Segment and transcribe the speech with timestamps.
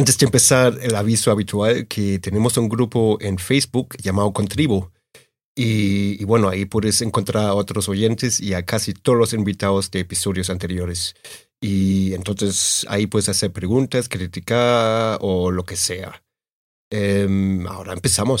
[0.00, 4.92] Antes de empezar, el aviso habitual que tenemos un grupo en Facebook llamado Contribo.
[5.54, 9.90] Y, y, bueno, ahí puedes encontrar a otros oyentes y a casi todos los invitados
[9.90, 11.16] de episodios anteriores.
[11.60, 16.22] Y entonces ahí puedes hacer preguntas, criticar o lo que sea.
[16.90, 18.40] Eh, ahora empezamos.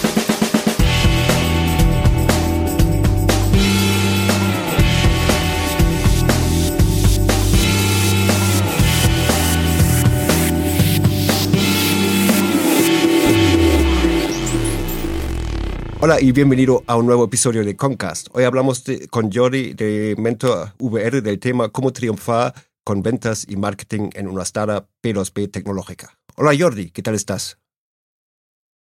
[16.03, 18.29] Hola y bienvenido a un nuevo episodio de Concast.
[18.31, 23.55] Hoy hablamos de, con Jordi de Mentor VR del tema cómo triunfar con ventas y
[23.55, 26.17] marketing en una startup P2P tecnológica.
[26.37, 27.59] Hola Jordi, ¿qué tal estás?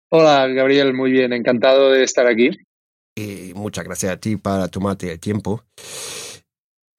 [0.09, 2.51] Hola Gabriel, muy bien, encantado de estar aquí.
[3.17, 5.65] Y muchas gracias a ti para tomarte el tiempo.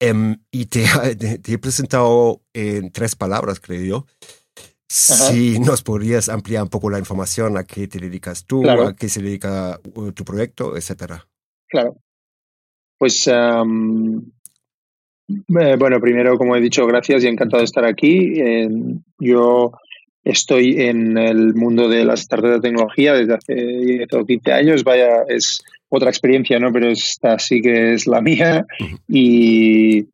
[0.07, 0.85] Um, y te,
[1.41, 4.05] te, he presentado en tres palabras, creo yo.
[4.93, 8.87] Si nos podrías ampliar un poco la información a qué te dedicas tú, claro.
[8.87, 11.25] a qué se dedica uh, tu proyecto, etcétera.
[11.69, 11.95] Claro.
[12.97, 14.21] Pues um,
[15.29, 18.33] eh, bueno, primero, como he dicho, gracias y encantado de estar aquí.
[18.35, 18.67] Eh,
[19.17, 19.71] yo
[20.25, 24.83] estoy en el mundo de las startups de tecnología desde hace 10 o 15 años.
[24.83, 26.69] Vaya, es otra experiencia, ¿no?
[26.73, 28.65] Pero esta sí que es la mía.
[29.07, 30.05] Y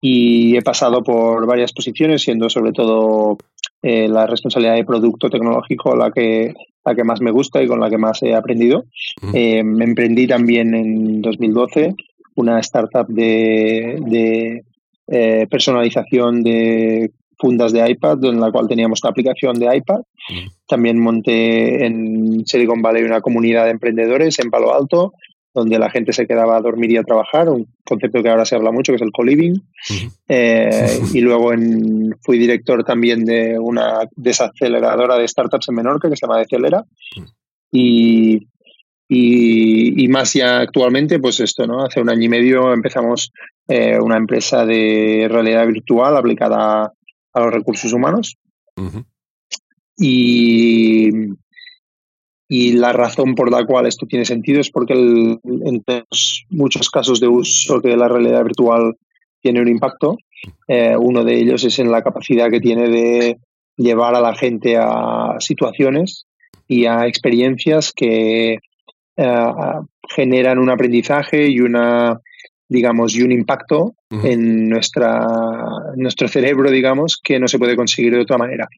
[0.00, 3.36] y he pasado por varias posiciones, siendo sobre todo
[3.82, 6.52] eh, la responsabilidad de producto tecnológico la que,
[6.84, 8.84] la que más me gusta y con la que más he aprendido.
[9.32, 11.94] Eh, me emprendí también en 2012
[12.34, 14.64] una startup de, de
[15.06, 20.00] eh, personalización de fundas de iPad, en la cual teníamos una aplicación de iPad.
[20.66, 25.12] También monté en Silicon Valley una comunidad de emprendedores en Palo Alto,
[25.54, 28.54] donde la gente se quedaba a dormir y a trabajar, un concepto que ahora se
[28.54, 29.60] habla mucho, que es el co-living.
[30.28, 36.16] Eh, y luego en, fui director también de una desaceleradora de startups en Menorca, que
[36.16, 36.84] se llama Decelera.
[37.72, 38.46] Y,
[39.08, 41.84] y, y, más ya actualmente, pues esto, ¿no?
[41.84, 43.32] Hace un año y medio empezamos
[43.66, 46.92] eh, una empresa de realidad virtual aplicada
[47.32, 48.36] a los recursos humanos.
[48.76, 49.04] Uh -huh.
[49.96, 51.10] Y
[52.48, 55.84] y la razón por la cual esto tiene sentido es porque el, en
[56.48, 58.96] muchos casos de uso que la realidad virtual
[59.42, 60.16] tiene un impacto.
[60.66, 63.36] Eh, uno de ellos es en la capacidad que tiene de
[63.76, 66.26] llevar a la gente a situaciones
[66.66, 68.58] y a experiencias que
[69.16, 69.52] eh,
[70.08, 72.18] generan un aprendizaje y una
[72.70, 74.30] digamos y un impacto uh -huh.
[74.30, 75.24] en nuestra
[75.96, 78.68] nuestro cerebro digamos que no se puede conseguir de otra manera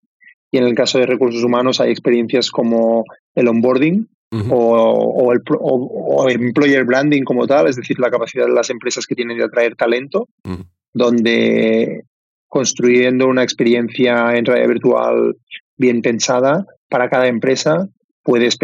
[0.51, 4.53] y en el caso de recursos humanos hay experiencias como el onboarding uh -huh.
[4.53, 8.71] o, o, el, o, o, employer branding como tal, es decir, la capacidad de las
[8.71, 10.65] empresas que tienen de atraer talento, uh -huh.
[10.93, 12.03] donde
[12.49, 15.37] construyendo una experiencia en realidad virtual
[15.77, 17.89] bien pensada para cada empresa
[18.23, 18.59] puedes,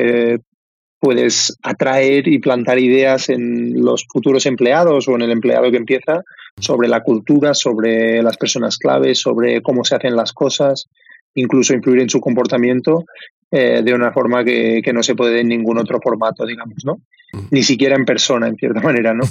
[0.98, 6.22] puedes atraer y plantar ideas en los futuros empleados o en el empleado que empieza
[6.58, 10.88] sobre la cultura, sobre las personas claves, sobre cómo se hacen las cosas,
[11.36, 13.04] incluso influir en su comportamiento
[13.50, 16.98] eh, de una forma que, que, no se puede en ningún otro formato, digamos, ¿no?
[17.32, 17.48] -huh.
[17.50, 19.24] Ni siquiera en persona, en cierta manera, ¿no?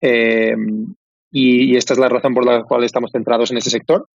[0.00, 0.54] eh,
[1.30, 4.06] y, y, esta es la razón por la cual estamos centrados en ese sector.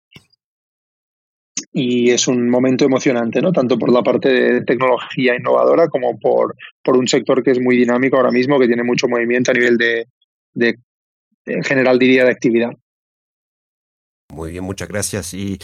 [1.73, 3.53] Y es un momento emocionante, ¿no?
[3.53, 7.77] Tanto por la parte de tecnología innovadora como por, por un sector que es muy
[7.77, 10.07] dinámico ahora mismo, que tiene mucho movimiento a nivel de,
[10.53, 10.77] de
[11.47, 12.73] en general diría, de actividad.
[14.33, 15.35] Muy bien, muchas gracias.
[15.35, 15.59] Y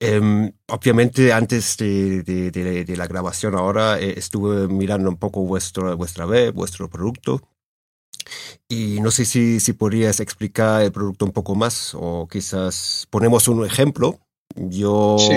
[0.00, 5.40] eh, obviamente antes de, de, de, de, la grabación ahora eh, estuve mirando un poco
[5.42, 7.42] vuestro, vuestra web, vuestro producto.
[8.68, 13.48] Y no sé si, si podrías explicar el producto un poco más o quizás ponemos
[13.48, 14.18] un ejemplo.
[14.54, 15.34] Yo sí.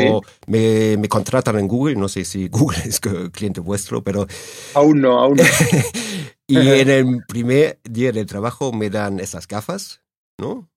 [0.48, 4.26] me, me, contratan en Google, no sé si Google es cliente vuestro, pero...
[4.74, 5.44] Aún no, aún no.
[6.48, 10.02] y en el primer día de trabajo me dan esas gafas,
[10.38, 10.69] ¿no?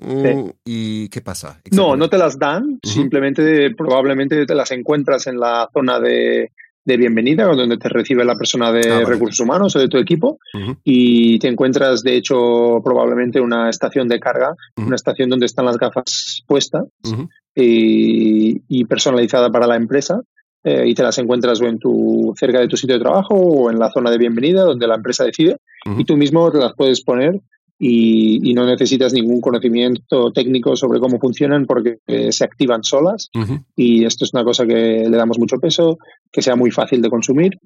[0.00, 0.52] Sí.
[0.64, 1.60] ¿Y qué pasa?
[1.70, 2.88] No, no te las dan, uh -huh.
[2.88, 6.50] simplemente probablemente te las encuentras en la zona de,
[6.84, 10.38] de bienvenida, donde te recibe la persona de ah, recursos humanos o de tu equipo,
[10.82, 15.78] y te encuentras, de hecho, probablemente una estación de carga, una estación donde están las
[15.78, 16.84] gafas puestas
[17.54, 20.20] y, personalizada para la empresa.
[20.64, 23.68] Eh, y te las encuentras o en tu cerca de tu sitio de trabajo o
[23.68, 25.56] en la zona de bienvenida donde la empresa decide
[25.98, 27.40] y tú mismo te las puedes poner
[27.84, 33.28] y, no necesitas ningún conocimiento técnico sobre cómo funcionan porque eh, se activan solas
[33.74, 35.98] y esto es una cosa que le damos mucho peso,
[36.30, 37.58] que sea muy fácil de consumir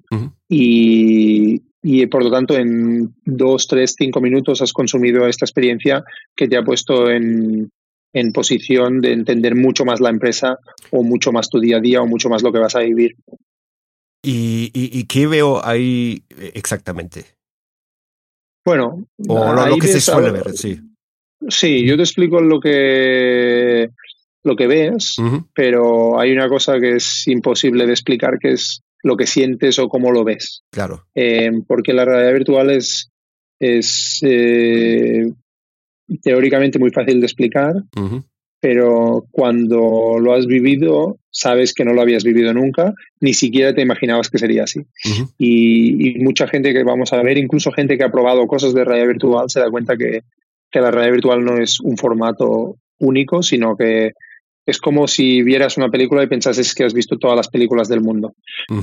[0.49, 1.61] y,
[2.07, 6.03] por lo tanto en dos, tres, cinco minutos has consumido esta experiencia
[6.35, 7.69] que te ha puesto en,
[8.11, 10.57] en posición de entender mucho más la empresa
[10.89, 13.15] o mucho más tu día a día o mucho más lo que vas a vivir.
[14.23, 16.23] ¿Y, y qué veo ahí
[16.55, 17.36] exactamente?
[18.67, 20.77] Bueno, o lo, que se suele ver, sí.
[21.47, 23.91] Sí, yo te explico lo que
[24.43, 25.15] lo que ves,
[25.55, 29.87] pero hay una cosa que es imposible de explicar, que es lo que sientes o
[29.87, 30.63] cómo lo ves.
[30.69, 31.05] Claro.
[31.15, 33.09] Eh, porque la realidad virtual es,
[33.57, 35.31] es eh,
[36.21, 37.73] teóricamente muy fácil de explicar,
[38.59, 43.81] pero cuando lo has vivido, sabes que no lo habías vivido nunca, ni siquiera te
[43.81, 44.81] imaginabas que sería así.
[45.37, 49.07] y, mucha gente que vamos a ver, incluso gente que ha probado cosas de realidad
[49.07, 50.21] virtual, se da cuenta que,
[50.71, 54.11] que la realidad virtual no es un formato único, sino que
[54.65, 58.01] es como si vieras una película y pensases que has visto todas las películas del
[58.01, 58.33] mundo.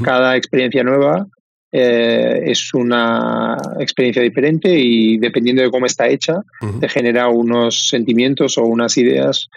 [0.02, 1.26] Cada experiencia nueva
[1.70, 6.36] eh, es una experiencia diferente y dependiendo de cómo está hecha,
[6.80, 9.48] te genera unos sentimientos o unas ideas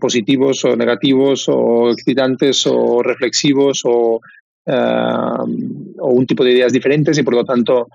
[0.00, 4.20] positivos o negativos o excitantes o reflexivos o,
[4.66, 4.72] eh,
[5.98, 7.88] o un tipo de ideas diferentes y por lo tanto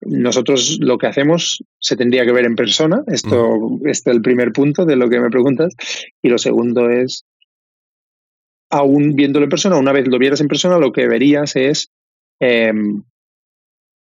[0.00, 3.02] nosotros lo que hacemos se tendría que ver en persona.
[3.06, 5.74] Esto este es el primer punto de lo que me preguntas.
[6.22, 7.24] Y lo segundo es,
[8.70, 11.90] aún viéndolo en persona, una vez lo vieras en persona, lo que verías es
[12.40, 13.02] Em,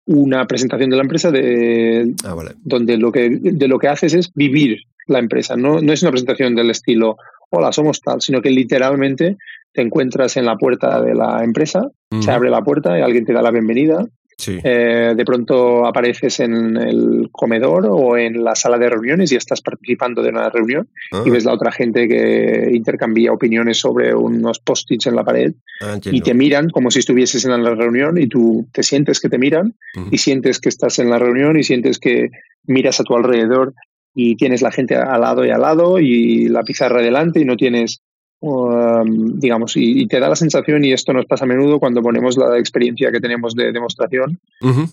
[0.07, 4.31] una presentación de la empresa de, ah, donde lo que, de lo que haces es
[4.33, 5.56] vivir la empresa.
[5.56, 7.18] No, no es una presentación del estilo,
[7.50, 9.38] hola, somos tal, sino que literalmente
[9.74, 11.90] te encuentras en la puerta de la empresa,
[12.22, 14.06] se abre la puerta y alguien te da la bienvenida.
[14.48, 19.62] Eh, de pronto apareces en el comedor o en la sala de reuniones y estás
[19.62, 21.24] participando de una reunión y ah.
[21.31, 26.19] ves la otra gente que intercambia opiniones sobre unos post-its en la pared ah, y
[26.19, 29.75] te miran como si estuvieses en la reunión y tú te sientes que te miran
[30.12, 32.30] y sientes que estás en la reunión y sientes que
[32.66, 33.74] miras a tu alrededor
[34.16, 37.56] y tienes la gente al lado y al lado y la pizarra delante y no
[37.56, 38.02] tienes
[38.48, 42.38] Um, digamos, y, te da la sensación, y esto nos pasa a menudo cuando ponemos
[42.38, 44.40] la experiencia que tenemos de demostración,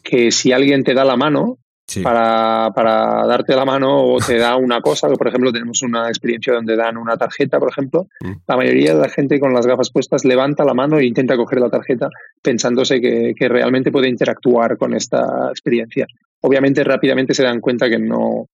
[0.03, 1.59] que si alguien te da la mano
[2.03, 6.55] para, para, darte la mano o te da una cosa, por ejemplo tenemos una experiencia
[6.55, 8.33] donde dan una tarjeta, por ejemplo, mm.
[8.47, 11.61] la mayoría de la gente con las gafas puestas levanta la mano e intenta coger
[11.61, 12.09] la tarjeta
[12.41, 16.07] pensándose que, que realmente puede interactuar con esta experiencia.
[16.41, 18.49] Obviamente rápidamente se dan cuenta que no,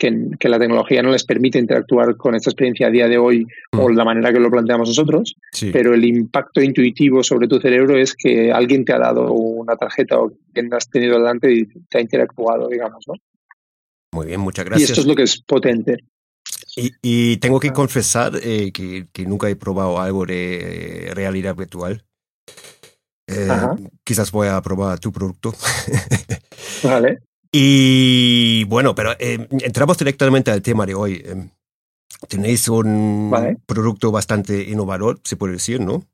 [0.00, 3.88] que, la tecnología no les permite interactuar con esta experiencia a día de hoy o
[3.88, 3.94] mm.
[3.94, 5.36] la manera que lo planteamos nosotros,
[5.72, 10.18] pero el impacto intuitivo sobre tu cerebro es que alguien te ha dado una tarjeta
[10.18, 13.14] o que has tenido delante y te ha interactuado, digamos, ¿no?
[14.12, 14.88] Muy bien, muchas gracias.
[14.88, 15.98] Y esto es lo que es potente.
[17.02, 17.72] Y, tengo que ah.
[17.72, 22.04] confesar eh, que, nunca he probado algo de eh, realidad virtual.
[23.26, 23.48] Eh,
[24.02, 25.54] quizás voy a probar tu producto.
[26.82, 27.20] vale.
[27.52, 31.22] Y bueno, pero eh, entramos directamente al tema de hoy.
[31.24, 31.50] Em,
[32.28, 36.04] tenéis un producto bastante innovador, se puede decir, ¿no?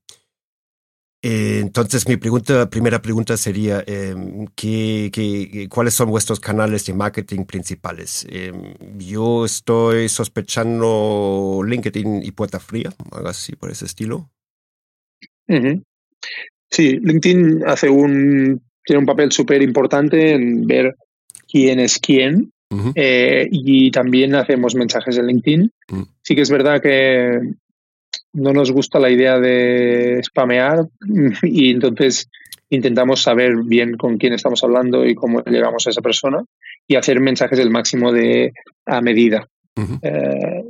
[1.23, 7.45] Eh, entonces, mi pregunta, primera pregunta sería, ¿qué, qué, cuáles son vuestros canales de marketing
[7.45, 8.27] principales?
[8.97, 14.31] Yo estoy sospechando LinkedIn y Puerta Fría, algo así por ese estilo.
[16.71, 20.95] Sí, LinkedIn hace un, tiene un papel súper importante en ver
[21.49, 22.53] quién es quién.
[22.95, 25.73] Eh, y también hacemos mensajes en LinkedIn.
[25.89, 26.03] Mm.
[26.23, 27.41] Sí que es verdad que
[28.33, 30.87] no nos gusta la idea de spamear
[31.43, 32.29] y entonces
[32.69, 36.45] intentamos saber bien con quién estamos hablando y cómo llegamos a esa persona
[36.87, 38.53] y hacer mensajes el máximo de
[38.85, 39.49] a medida.
[40.03, 40.65] Eh,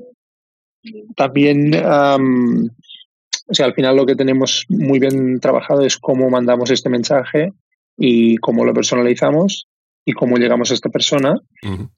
[1.16, 6.90] también, o sea, al final lo que tenemos muy bien trabajado es cómo mandamos este
[6.90, 7.52] mensaje
[7.96, 9.68] y cómo lo personalizamos
[10.08, 11.34] y cómo llegamos a esta persona.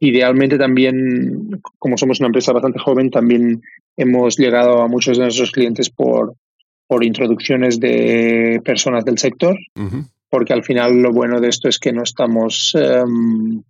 [0.00, 3.60] Idealmente también, como somos una empresa bastante joven, también
[3.98, 6.34] hemos llegado a muchos de nuestros clientes por,
[6.86, 9.58] por introducciones de personas del sector,
[10.30, 12.74] porque al final lo bueno de esto es que no estamos...
[12.74, 13.62] Em,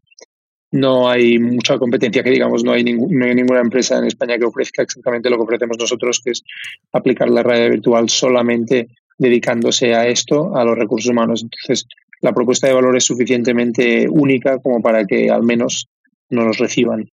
[0.70, 4.44] no hay mucha competencia que digamos, no hay, no hay ninguna empresa en España que
[4.44, 6.44] ofrezca exactamente lo que ofrecemos nosotros, que es
[6.92, 11.42] aplicar la realidad virtual solamente dedicándose a esto, a los recursos humanos.
[11.42, 11.86] Entonces,
[12.20, 15.88] la propuesta de valor es suficientemente única como para que al menos
[16.30, 17.10] no los reciban.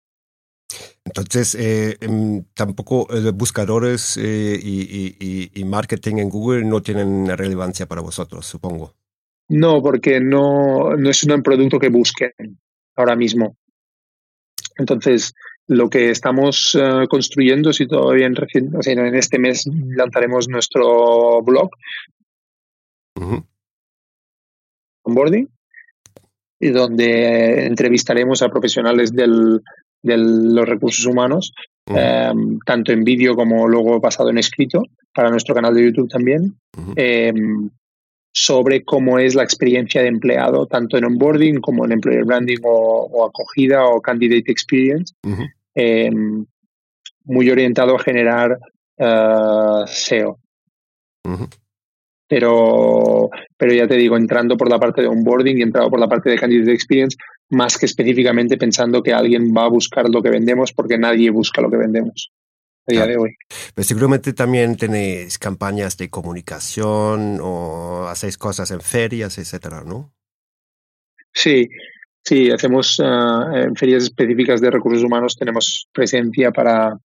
[1.05, 8.01] Entonces, eh, em, tampoco eh, buscadores eh, y, marketing en Google no tienen relevancia para
[8.01, 8.95] vosotros, supongo.
[9.49, 12.31] No, porque no, no es un producto que busquen
[12.95, 13.55] ahora mismo.
[14.77, 15.33] Entonces,
[15.67, 16.77] lo que estamos
[17.09, 18.35] construyendo, si todavía en,
[18.75, 21.69] o sea, en este mes lanzaremos nuestro blog,
[25.05, 25.47] onboarding,
[26.59, 29.61] y donde entrevistaremos a profesionales del,
[30.01, 31.51] de los recursos humanos,
[31.87, 34.83] em, tanto en vídeo como luego pasado en escrito,
[35.13, 36.55] para nuestro canal de YouTube también,
[36.95, 37.69] em,
[38.33, 43.25] sobre cómo es la experiencia de empleado, tanto en onboarding como en employer branding o,
[43.25, 45.13] acogida o candidate experience,
[45.73, 46.45] em,
[47.23, 48.59] muy orientado a generar
[48.97, 50.39] uh, SEO
[52.27, 56.07] pero, pero ya te digo, entrando por la parte de onboarding y entrando por la
[56.07, 57.17] parte de candidate experience,
[57.49, 61.61] más que específicamente pensando que alguien va a buscar lo que vendemos, porque nadie busca
[61.61, 62.31] lo que vendemos
[62.87, 63.35] a día de hoy.
[63.73, 70.13] Pero seguramente también tenéis campañas de comunicación o hacéis cosas en ferias, etcétera, ¿no?
[71.33, 71.67] Sí,
[72.23, 76.97] sí, hacemos ah, en ferias específicas de recursos humanos, tenemos presencia para,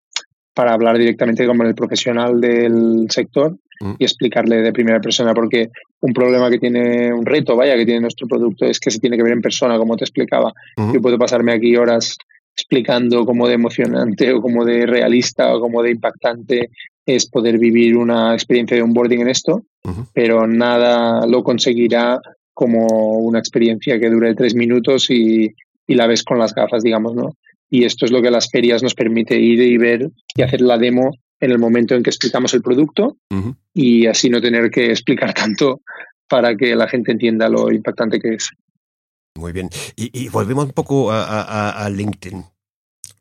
[0.54, 3.95] para hablar directamente con el profesional del sector Mm.
[3.99, 8.02] y explicarle de primera persona, porque un problema que tiene, un reto, vaya, que tiene
[8.02, 10.52] nuestro producto es que se tiene que ver en persona, como te explicaba.
[10.76, 12.19] Yo puedo pasarme aquí horas
[12.54, 16.69] explicando cómo de emocionante o cómo de realista o cómo de impactante
[17.07, 19.62] es poder vivir una experiencia de onboarding en esto,
[20.12, 22.21] pero nada lo conseguirá
[22.52, 22.87] como
[23.19, 25.54] una experiencia que dure tres minutos y,
[25.87, 27.35] y la ves con las gafas, digamos, ¿no?
[27.70, 30.76] Y esto es lo que las ferias nos permite ir y ver y hacer la
[30.76, 33.16] demo en el momento en que explicamos el producto
[33.72, 35.82] y así no tener que explicar tanto
[36.28, 38.50] para que la gente entienda lo impactante que es.
[39.38, 39.70] Muy bien.
[39.96, 42.44] Y, volvemos un poco a, LinkedIn.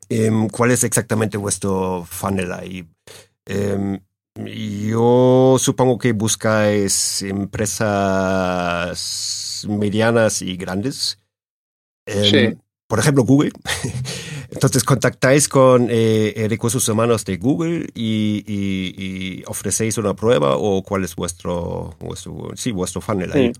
[0.08, 2.84] Em, ¿Cuál es exactamente vuestro funnel ahí?
[3.46, 4.00] Em,
[4.44, 7.96] yo supongo que buscáis empresas
[9.68, 11.20] medianas y grandes.
[12.06, 12.48] Em, sí
[12.90, 13.52] por ejemplo, Google.
[14.52, 21.04] Entonces contactáis con eh, eh, recursos humanos de Google y, ofrecéis una prueba o cuál
[21.04, 23.52] es vuestro, vuestro, sí, vuestro funnel ahí.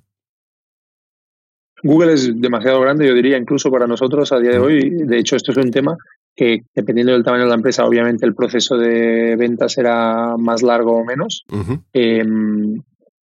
[1.82, 4.90] Google es demasiado grande, yo diría, incluso para nosotros a día de hoy.
[4.90, 5.96] De hecho, esto es un tema
[6.36, 10.96] que, dependiendo del tamaño de la empresa, obviamente el proceso de venta será más largo
[10.96, 11.44] o menos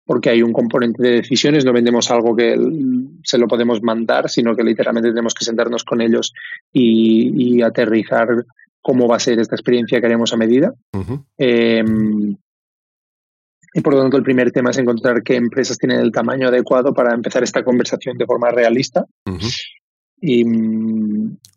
[0.06, 2.56] porque hay un componente de decisiones, no vendemos algo que
[3.24, 6.32] se lo podemos mandar, sino que literalmente tenemos que sentarnos con ellos
[6.72, 8.28] y, aterrizar
[8.80, 10.72] cómo va a ser esta experiencia que haremos a medida.
[11.36, 12.36] Em,
[13.74, 16.94] y por lo tanto, el primer tema es encontrar qué empresas tienen el tamaño adecuado
[16.94, 19.04] para empezar esta conversación de forma realista.
[20.20, 20.44] y,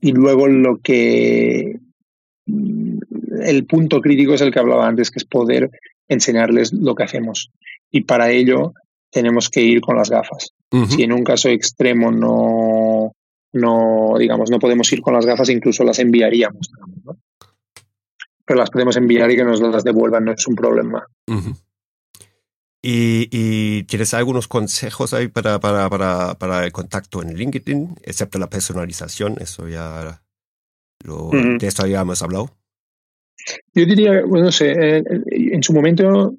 [0.01, 1.79] y, luego lo que
[2.47, 5.69] el punto crítico es el que hablaba antes, que es poder
[6.07, 7.51] enseñarles lo que hacemos
[7.91, 8.73] y para ello
[9.11, 10.53] tenemos que ir con las gafas.
[10.89, 13.13] Si en un caso extremo no,
[13.53, 16.69] no, digamos, no podemos ir con las gafas, incluso las enviaríamos.
[18.45, 21.07] Pero las podemos enviar y que nos las devuelvan, no es un problema.
[22.81, 28.49] ¿Y, tienes algunos consejos ahí para, para, para, para, el contacto en LinkedIn, excepto la
[28.49, 29.35] personalización?
[29.39, 30.21] Eso ya
[31.03, 32.51] lo, de esto ya hemos hablado.
[33.73, 36.35] Yo diría, bueno, no sé, eh, en su momento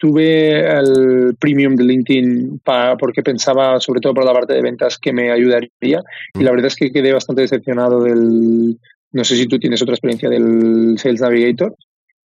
[0.00, 4.98] tuve el premium de LinkedIn para, porque pensaba, sobre todo por la parte de ventas,
[4.98, 6.02] que me ayudaría.
[6.34, 8.78] Y la verdad es que quedé bastante decepcionado del.
[9.12, 11.76] No sé si tú tienes otra experiencia del Sales Navigator,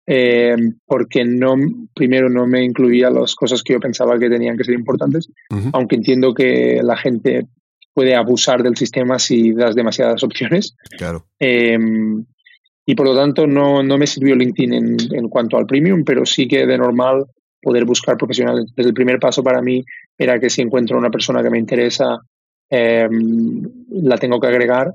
[0.06, 1.54] eh, porque no,
[1.94, 5.28] primero no me incluía las cosas que yo pensaba que tenían que ser importantes,
[5.72, 7.46] aunque entiendo que la gente
[7.94, 10.74] puede abusar del sistema si das demasiadas opciones.
[10.98, 11.26] Claro.
[11.38, 12.24] Em,
[12.84, 16.26] y por lo tanto no, no me sirvió LinkedIn en, en, cuanto al premium, pero
[16.26, 17.26] sí que de normal
[17.60, 18.66] poder buscar profesionales.
[18.68, 19.84] Entonces, el primer paso para mí
[20.16, 22.18] era que si encuentro una persona que me interesa,
[22.68, 24.94] em, la tengo que agregar,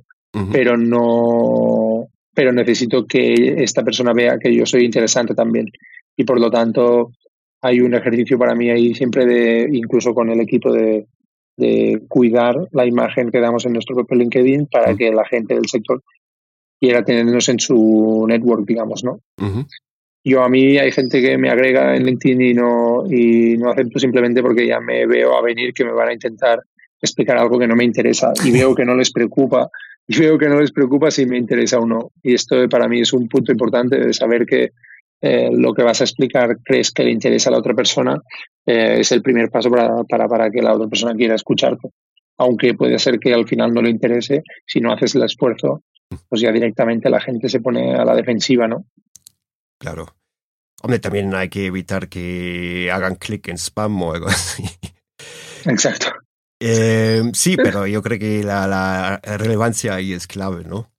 [0.51, 5.67] pero no, pero necesito que esta persona vea que yo soy interesante también.
[6.17, 7.11] Y por lo tanto,
[7.61, 11.07] hay un ejercicio para mí ahí siempre de, incluso con el equipo de,
[11.57, 15.67] de cuidar la imagen que damos en nuestro propio LinkedIn para que la gente del
[15.67, 16.03] sector
[16.79, 19.19] quiera tenernos en su network, digamos, ¿no?
[20.25, 23.99] Yo a mí hay gente que me agrega en LinkedIn y no, y no acepto
[23.99, 26.59] simplemente porque ya me veo a venir que me van a intentar
[26.99, 29.69] explicar algo que no me interesa y veo que no les preocupa
[30.07, 32.11] y veo que no les preocupa si me interesa o no.
[32.23, 34.71] Y esto para mí es un punto importante de saber que
[35.21, 38.19] eh, lo que vas a explicar crees que le interesa a la otra persona
[38.65, 41.89] eh, es el primer paso para, para, para que la otra persona quiera escucharte.
[42.39, 45.83] Aunque puede ser que al final no le interese, si no haces el esfuerzo,
[46.27, 48.85] pues ya directamente la gente se pone a la defensiva, ¿no?
[49.79, 50.15] Claro.
[50.81, 54.63] Hombre, también hay que evitar que hagan clic en spam o algo así.
[55.65, 56.07] Exacto.
[56.59, 60.89] Eh, sí, pero yo creo que la, la relevancia ahí es clave, ¿no?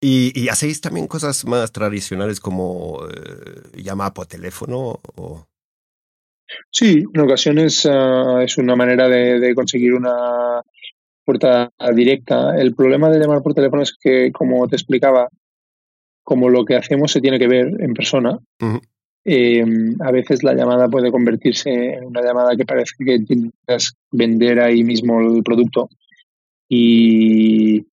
[0.00, 5.00] ¿Y, ¿Y, hacéis también cosas más tradicionales como eh, llamar por teléfono?
[5.16, 5.46] O...
[6.70, 10.60] Sí, en ocasiones uh, es una manera de, de, conseguir una
[11.24, 12.56] puerta directa.
[12.56, 15.28] El problema de llamar por teléfono es que, como te explicaba,
[16.22, 18.80] como lo que hacemos se tiene que ver en persona, uh -huh.
[19.24, 19.64] eh,
[20.00, 24.84] a veces la llamada puede convertirse en una llamada que parece que intentas vender ahí
[24.84, 25.88] mismo el producto
[26.68, 27.86] y,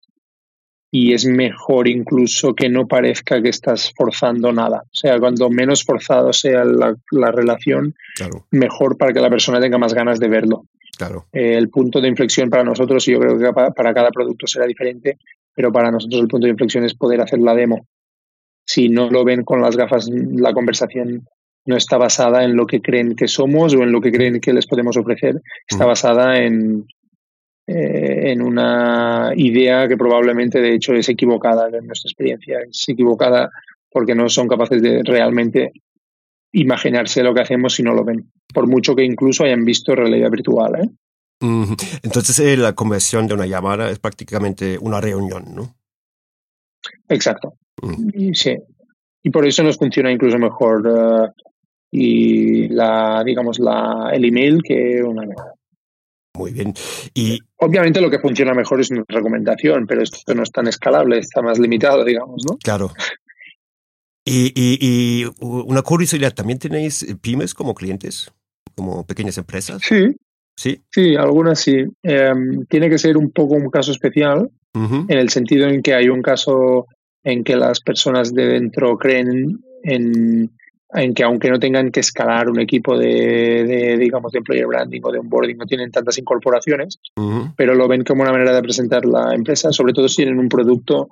[0.92, 4.84] y es mejor incluso que no parezca que estás forzando nada.
[4.86, 8.46] O sea, cuando menos forzado sea la, la relación, claro.
[8.52, 10.66] mejor para que la persona tenga más ganas de verlo.
[10.98, 11.26] Claro.
[11.32, 14.66] Eh, el punto de inflexión para nosotros, y yo creo que para cada producto será
[14.66, 15.18] diferente,
[15.54, 17.86] pero para nosotros el punto de inflexión es poder hacer la demo.
[18.70, 21.28] Si no lo ven con las gafas, la conversación
[21.66, 24.54] no está basada en lo que creen que somos o en lo que creen que
[24.54, 26.86] les podemos ofrecer, está basada en,
[27.66, 32.60] eh, en una idea que probablemente de hecho es equivocada en nuestra experiencia.
[32.60, 33.50] Es equivocada
[33.90, 35.74] porque no son capaces de realmente
[36.52, 40.30] imaginarse lo que hacemos si no lo ven, por mucho que incluso hayan visto realidad
[40.30, 40.76] virtual.
[40.76, 40.90] ¿eh?
[42.04, 45.76] Entonces eh, la conversión de una llamada es prácticamente una reunión, ¿no?
[47.08, 47.56] Exacto.
[47.82, 48.34] Mm.
[48.34, 48.58] Sí.
[49.24, 51.28] Y por eso nos funciona incluso mejor uh,
[51.92, 55.54] y la, digamos, la, el email que una llamada.
[56.38, 56.74] Muy bien.
[57.14, 61.18] Y obviamente lo que funciona mejor es una recomendación, pero esto no es tan escalable,
[61.18, 62.58] está más limitado, digamos, ¿no?
[62.58, 62.92] Claro.
[64.24, 68.32] Y, y, y una curiosidad, ¿también tenéis pymes como clientes,
[68.76, 69.82] como pequeñas empresas?
[69.84, 70.16] Sí.
[70.56, 70.82] Sí.
[70.92, 71.86] Sí, algunas sí.
[72.04, 72.34] Eh,
[72.70, 75.06] tiene que ser un poco un caso especial, uh -huh.
[75.10, 76.86] en el sentido en que hay un caso
[77.24, 80.50] en que las personas de dentro creen en,
[80.94, 85.02] en que aunque no tengan que escalar un equipo de, de, digamos, de employer branding
[85.04, 87.54] o de onboarding, no tienen tantas incorporaciones, uh -huh.
[87.56, 90.50] pero lo ven como una manera de presentar la empresa, sobre todo si tienen un
[90.50, 91.10] producto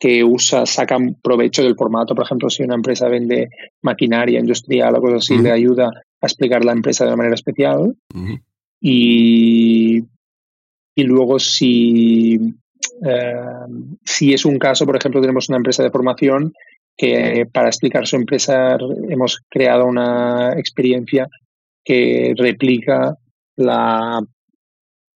[0.00, 2.14] que usa, sacan provecho del formato.
[2.14, 3.48] Por ejemplo, si una empresa vende
[3.82, 5.42] maquinaria industrial o cosas así, uh -huh.
[5.42, 5.86] le ayuda
[6.20, 7.96] a explicar la empresa de una manera especial.
[8.14, 8.40] Uh -huh.
[8.80, 10.04] Y,
[10.94, 12.38] y luego si,
[13.04, 13.34] eh,
[14.04, 16.52] si es un caso, por ejemplo, tenemos una empresa de formación
[16.96, 18.76] que para explicar su empresa
[19.08, 21.28] hemos creado una experiencia
[21.84, 23.16] que replica
[23.56, 24.20] la,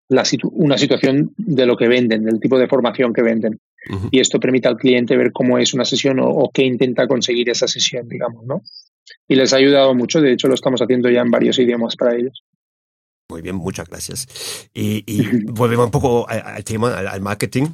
[0.10, 3.60] la situ una situación de lo que venden, del tipo de formación que venden.
[3.90, 4.10] Uh -huh.
[4.12, 7.50] Y esto permite al cliente ver cómo es una sesión o, o, qué intenta conseguir
[7.50, 8.62] esa sesión, digamos, ¿no?
[9.28, 12.16] Y les ha ayudado mucho, de hecho lo estamos haciendo ya en varios idiomas para
[12.16, 12.44] ellos.
[13.30, 14.28] Muy bien, muchas gracias.
[14.74, 17.68] Y, y volvemos un poco al, tema, al, al marketing.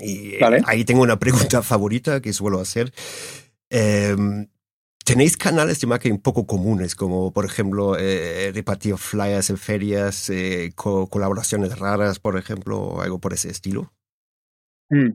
[0.00, 0.60] Y vale.
[0.66, 2.92] ahí tengo una pregunta favorita que suelo hacer.
[3.70, 4.16] Eh,
[5.04, 10.72] ¿Tenéis canales de marketing poco comunes, como por ejemplo eh, repartir flyers en ferias, eh,
[10.74, 13.92] co colaboraciones raras, por ejemplo, algo por ese estilo?
[14.88, 15.10] Mm.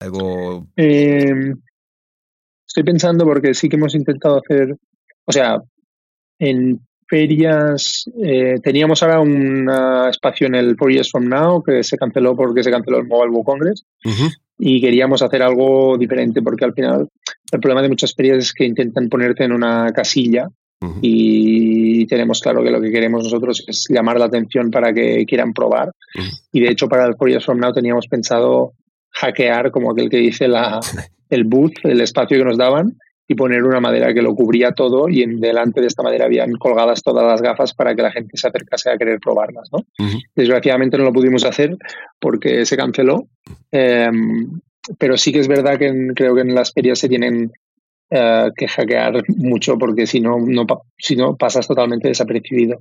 [0.00, 0.68] Algo.
[0.76, 1.54] Eh,
[2.68, 4.76] estoy pensando porque sí que hemos intentado hacer,
[5.24, 5.60] o sea,
[6.38, 8.04] en ferias.
[8.24, 9.68] Eh, teníamos ahora un
[10.08, 13.32] espacio en el Four Years From Now que se canceló porque se canceló el Mobile
[13.32, 14.30] World Congress uh -huh.
[14.58, 17.08] y queríamos hacer algo diferente porque al final
[17.52, 20.46] el problema de muchas ferias es que intentan ponerte en una casilla
[20.80, 20.98] uh -huh.
[21.02, 25.52] y tenemos claro que lo que queremos nosotros es llamar la atención para que quieran
[25.52, 26.40] probar uh -huh.
[26.52, 28.72] y de hecho para el Four Years From Now teníamos pensado
[29.10, 30.78] hackear como aquel que dice la,
[31.28, 32.96] el booth, el espacio que nos daban
[33.30, 36.50] y poner una madera que lo cubría todo y en delante de esta madera habían
[36.54, 39.68] colgadas todas las gafas para que la gente se acercase a querer probarlas.
[39.70, 39.78] ¿no?
[39.78, 40.22] Uh -huh.
[40.34, 41.76] Desgraciadamente no lo pudimos hacer
[42.18, 43.28] porque se canceló,
[43.70, 44.10] eh,
[44.98, 47.52] pero sí que es verdad que en, creo que en las ferias se tienen
[48.10, 50.66] uh, que hackear mucho porque si no, no,
[50.98, 52.80] si no pasas totalmente desapercibido.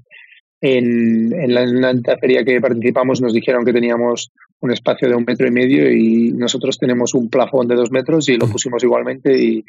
[0.61, 5.15] En, en, la, en, la, feria que participamos nos dijeron que teníamos un espacio de
[5.15, 8.83] un metro y medio y nosotros tenemos un plafón de dos metros y lo pusimos
[8.83, 9.63] igualmente y,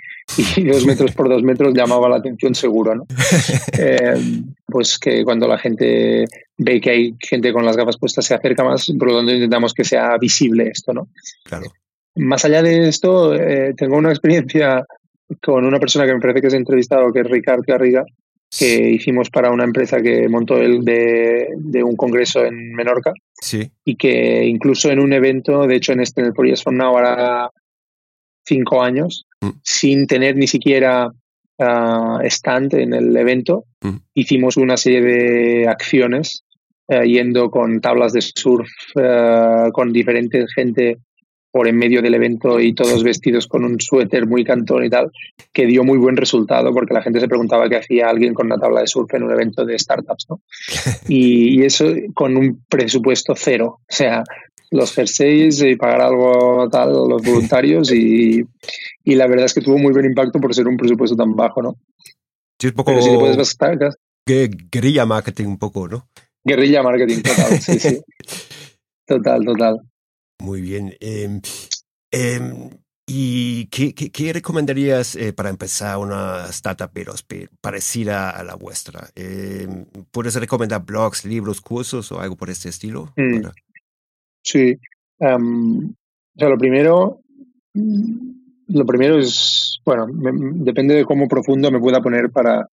[0.57, 3.07] y dos metros por dos metros llamaba la atención seguro, ¿no?
[3.79, 4.21] eh,
[4.67, 6.25] pues que cuando la gente
[6.59, 9.73] ve que hay gente con las gafas puestas se acerca más, por lo tanto intentamos
[9.73, 11.09] que sea visible esto, ¿no?
[11.45, 11.67] Claro.
[12.17, 14.85] Más allá de esto, eh, tengo una experiencia
[15.41, 18.05] con una persona que me parece que has entrevistado, que es Ricard Garriga,
[18.59, 23.13] que hicimos para una empresa que montó él de, de, un congreso en Menorca.
[23.41, 23.71] Sí.
[23.85, 26.97] Y que incluso en un evento, de hecho en este, en el Four From Now,
[26.97, 27.51] ahora
[28.45, 29.51] cinco años, mm.
[29.63, 31.07] sin tener ni siquiera
[31.59, 33.67] uh, stand en el evento,
[34.15, 36.43] hicimos una serie de acciones
[36.89, 40.99] uh, yendo con tablas de surf, uh, con diferente gente
[41.51, 45.11] por en medio del evento y todos vestidos con un suéter muy cantón y tal,
[45.53, 48.59] que dio muy buen resultado porque la gente se preguntaba qué hacía alguien con una
[48.59, 50.41] tabla de surf en un evento de startups, ¿no?
[51.09, 53.81] Y, y eso con un presupuesto cero.
[53.81, 54.23] O sea,
[54.71, 58.45] los jerseys y pagar algo tal a los voluntarios y,
[59.05, 61.63] y, la verdad es que tuvo muy buen impacto por ser un presupuesto tan bajo,
[61.63, 61.77] ¿no?
[62.59, 62.93] Sí, un poco...
[62.93, 63.79] Pero si puedes gastar,
[64.25, 66.09] guerrilla marketing un poco, ¿no?
[66.45, 68.01] Guerrilla marketing, total, sí, sí.
[69.07, 69.81] Total, total.
[70.41, 70.95] Muy bien.
[71.01, 71.41] Eh,
[72.13, 72.41] eh,
[73.13, 76.93] ¿Y qué, qué, qué recomendarías eh, para empezar una startup
[77.61, 79.09] parecida a la vuestra?
[79.17, 83.13] Em, ¿Puedes recomendar blogs, libros, cursos o algo por este estilo?
[83.17, 83.47] Mm.
[84.45, 84.77] Sí.
[85.19, 87.21] Um, o sea, lo primero,
[87.75, 90.31] lo primero es, bueno, me,
[90.65, 92.69] depende de cómo profundo me pueda poner para,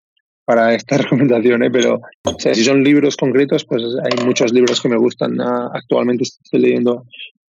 [0.45, 1.71] para esta recomendación, ¿eh?
[1.71, 5.39] pero o sea, si son libros concretos, pues hay muchos libros que me gustan.
[5.39, 7.06] Uh, actualmente estoy leyendo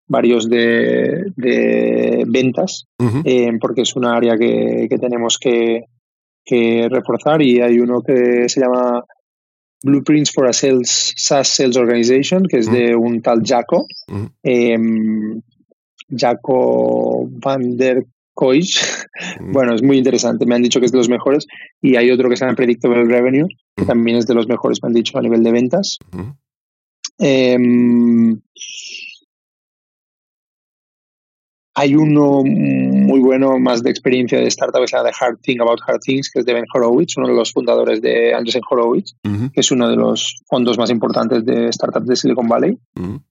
[0.07, 3.21] varios de, de ventas, uh -huh.
[3.25, 5.85] eh, porque es una área que, que tenemos que,
[6.45, 9.03] que, reforzar y hay uno que se llama
[9.83, 12.87] Blueprints for a Sales, SaaS Sales Organization, que es uh -huh.
[12.87, 14.29] de un tal Jaco, uh -huh.
[14.43, 14.77] eh,
[16.09, 18.79] Jaco van der Koich.
[19.39, 21.47] Bueno, es muy interesante, me han dicho que es de los mejores
[21.81, 24.87] y hay otro que se llama Predictable Revenue, que también es de los mejores, me
[24.87, 25.97] han dicho, a nivel de ventas.
[27.19, 27.57] Eh,
[31.79, 35.61] Hay uno muy bueno, más de experiencia de startup, que se llama The Hard Thing
[35.61, 39.13] About Hard Things, que es de Ben Horowitz, uno de los fundadores de Andreessen Horowitz,
[39.23, 39.51] uh -huh.
[39.51, 42.71] que es uno de los fondos más importantes de startups de Silicon Valley.
[42.71, 43.21] Uh -huh.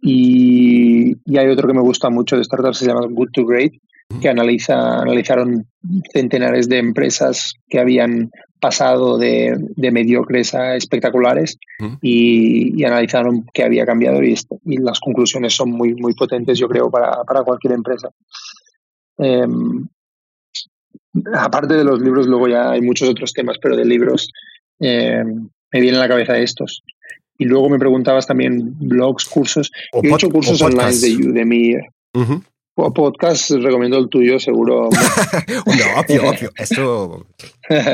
[0.00, 3.44] y, y, hay otro que me gusta mucho de startups, que se llama Good to
[3.44, 3.72] Great,
[4.20, 5.66] que analiza, analizaron
[6.12, 11.58] centenares de empresas que habían pasado de, de mediocres a espectaculares
[12.00, 16.68] y, y, analizaron qué había cambiado y, y, las conclusiones son muy, muy potentes, yo
[16.68, 18.08] creo, para, para cualquier empresa.
[19.18, 19.46] Eh,
[21.34, 24.30] aparte de los libros, luego ya hay muchos otros temas, pero de libros
[24.80, 26.82] eh, me vienen a la cabeza estos.
[27.38, 29.70] Y luego me preguntabas también blogs, cursos.
[29.92, 31.74] O Yo he hecho cursos online de Udemy.
[32.14, 32.42] Uh-huh.
[32.76, 34.90] Podcast, recomiendo el tuyo, seguro.
[35.66, 36.50] no, obvio, obvio.
[36.58, 37.26] Esto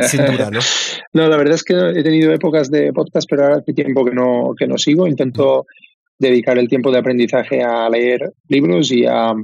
[0.08, 0.58] sin duda, ¿no?
[1.14, 4.10] No, la verdad es que he tenido épocas de podcast, pero ahora hace tiempo que
[4.10, 5.06] no, que no sigo.
[5.06, 5.66] Intento
[6.18, 9.34] dedicar el tiempo de aprendizaje a leer libros y a,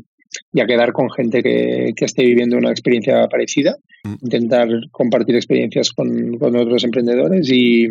[0.53, 3.77] y a quedar con gente que, que, esté viviendo una experiencia parecida.
[4.23, 7.87] Intentar compartir experiencias con, con otros emprendedores y,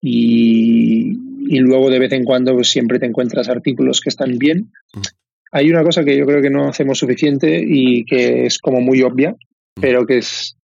[0.00, 1.16] y,
[1.48, 4.72] y, luego de vez en cuando pues, siempre te encuentras artículos que están bien
[5.52, 9.02] hay una cosa que yo creo que no hacemos suficiente y que es como muy
[9.02, 9.34] obvia,
[9.80, 10.56] pero que es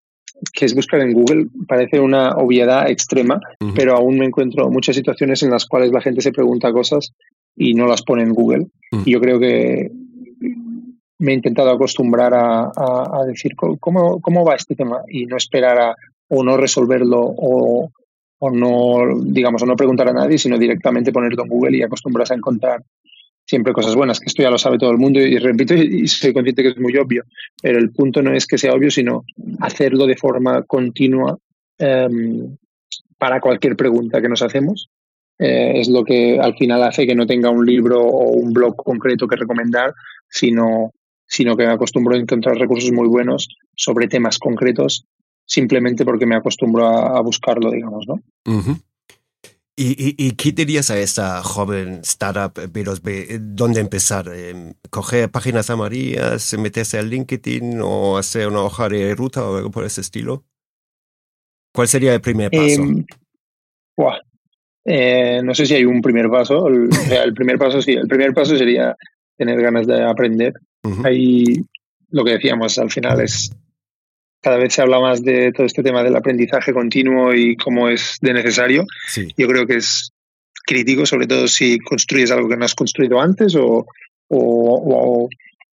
[0.53, 1.47] que es buscar en Google.
[1.67, 3.73] Parece una obviedad extrema, uh -huh.
[3.75, 7.13] pero aún me encuentro muchas situaciones en las cuales la gente se pregunta cosas
[7.55, 8.63] y no las pone en Google.
[8.91, 9.03] Uh -huh.
[9.05, 9.89] Y yo creo que
[11.19, 15.37] me he intentado acostumbrar a, a, a decir ¿cómo, cómo va este tema y no
[15.37, 15.95] esperar a
[16.27, 17.89] o no resolverlo o,
[18.39, 22.33] o no, digamos, o no preguntar a nadie, sino directamente ponerlo en Google y acostumbrarse
[22.33, 22.81] a encontrar
[23.45, 26.33] siempre cosas buenas, que esto ya lo sabe todo el mundo y repito y soy
[26.33, 27.23] consciente que es muy obvio,
[27.61, 29.23] pero el punto no es que sea obvio, sino
[29.59, 31.37] hacerlo de forma continua
[31.79, 32.57] um,
[33.17, 34.89] para cualquier pregunta que nos hacemos.
[35.37, 38.75] Eh, es lo que al final hace que no tenga un libro o un blog
[38.77, 39.93] concreto que recomendar,
[40.29, 40.91] sino,
[41.27, 45.05] sino que me acostumbro a encontrar recursos muy buenos sobre temas concretos
[45.45, 48.21] simplemente porque me acostumbro a, buscarlo, digamos, ¿no?
[49.77, 53.39] ¿Y, y, y qué dirías a esta joven startup B2B?
[53.41, 54.31] ¿Dónde empezar?
[54.89, 59.83] ¿Coger páginas amarillas, meterse al LinkedIn o hacer una hoja de ruta o algo por
[59.83, 60.45] ese estilo?
[61.73, 62.83] ¿Cuál sería el primer paso?
[62.83, 63.05] Eh,
[63.97, 64.19] buah,
[64.85, 66.67] eh, no sé si hay un primer paso.
[66.69, 68.95] El, el, primer paso sí, el primer paso sería
[69.35, 70.53] tener ganas de aprender.
[70.83, 71.05] Uh -huh.
[71.05, 71.65] Ahí
[72.11, 73.51] lo que decíamos al final es
[74.45, 78.19] cada vez se habla más de todo este tema del aprendizaje continuo y cómo es
[78.21, 78.85] de necesario.
[79.07, 79.27] Sí.
[79.35, 80.11] Yo creo que es
[80.67, 83.87] crítico, sobre todo si construyes algo que no has construido antes o,
[84.27, 85.29] o, o,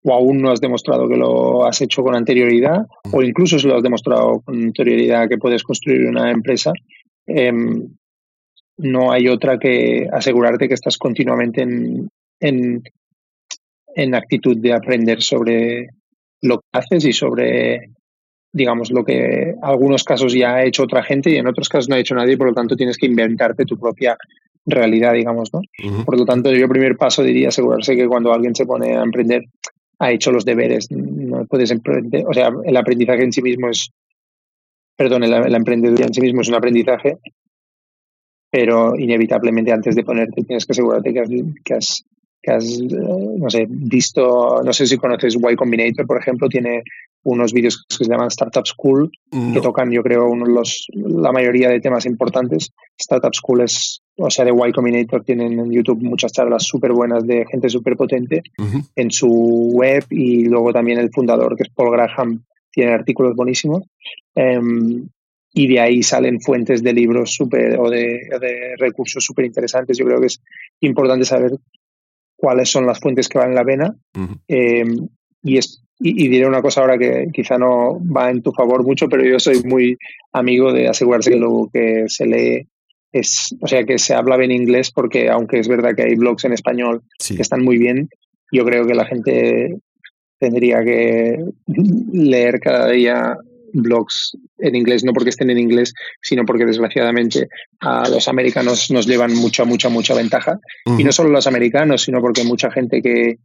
[0.03, 3.19] o aún no has demostrado que lo has hecho con anterioridad uh -huh.
[3.19, 6.73] o incluso si lo has demostrado con anterioridad que puedes construir una empresa.
[7.29, 7.53] Eh,
[8.79, 12.09] no hay otra que asegurarte que estás continuamente en,
[12.41, 12.83] en,
[13.95, 15.91] en actitud de aprender sobre
[16.43, 17.95] lo que haces y sobre
[18.57, 21.89] digamos, lo que en algunos casos ya ha hecho otra gente y en otros casos
[21.89, 24.17] no ha hecho nadie, por lo tanto tienes que inventarte tu propia
[24.65, 25.61] realidad, digamos, ¿no?
[25.61, 26.05] Uh -huh.
[26.05, 29.45] Por lo tanto, yo primer paso diría asegurarse que cuando alguien se pone a emprender
[29.99, 33.91] ha hecho los deberes, no puedes emprender, o sea, el aprendizaje en sí mismo es
[34.97, 37.19] perdón, el, el emprendeduría en sí mismo es un aprendizaje,
[38.51, 41.29] pero inevitablemente antes de ponerte tienes que asegurarte que has,
[41.65, 42.05] que has,
[42.47, 46.85] que has eh, no sé, visto, no sé si conoces Y Combinator, por ejemplo, tiene
[47.25, 49.11] unos vídeos que se llaman Startup School,
[49.53, 52.71] que tocan, yo creo, uno los, la mayoría de temas importantes.
[52.97, 57.27] Startup School es, o sea, de Y Combinator tienen en YouTube muchas charlas súper buenas
[57.27, 58.43] de gente súper potente
[58.95, 59.29] en su
[59.73, 63.83] web y luego también el fundador, que es Paul Graham, tiene artículos buenísimos.
[64.37, 65.09] Um,
[65.53, 69.99] y de ahí salen fuentes de libros super, o de, de recursos súper interesantes.
[69.99, 70.41] Yo creo que es
[70.81, 71.53] importante saber
[72.37, 73.95] cuáles son las fuentes que van en la pena.
[74.49, 74.85] eh,
[75.43, 78.85] y, es, y, y, diré una cosa ahora que quizá no va en tu favor
[78.85, 79.97] mucho, pero yo soy muy
[80.33, 82.69] amigo de asegurarse que lo que se lee
[83.13, 86.45] es, o sea, que se habla bien inglés, porque aunque es verdad que hay blogs
[86.45, 87.37] en español sí.
[87.37, 88.09] que están muy bien,
[88.53, 89.77] yo creo que la gente
[90.39, 91.39] tendría que
[92.13, 93.37] leer cada día
[93.83, 97.49] blogs en inglés, no porque estén en inglés, sino porque desgraciadamente
[97.81, 100.59] a los americanos nos llevan mucha, mucha, mucha ventaja.
[100.87, 101.01] Uh -huh.
[101.01, 103.37] Y no solo los americanos, sino porque mucha gente que,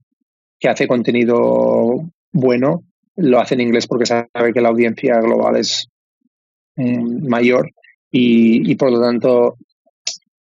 [0.59, 2.83] que hace contenido bueno
[3.17, 5.87] lo hace en inglés porque sabe que la audiencia global es
[6.77, 7.69] mm, mayor
[8.09, 9.57] y, y por lo tanto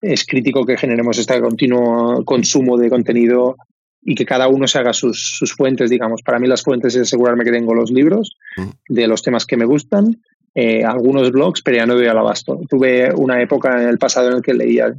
[0.00, 3.56] es crítico que generemos este continuo consumo de contenido
[4.02, 6.22] y que cada uno se haga sus, sus, fuentes, digamos.
[6.22, 8.68] Para mí las fuentes es asegurarme que tengo los libros mm.
[8.88, 10.20] de los temas que me gustan,
[10.54, 12.60] eh, algunos blogs, pero ya no doy al abasto.
[12.68, 14.92] Tuve una época en el pasado en el que leía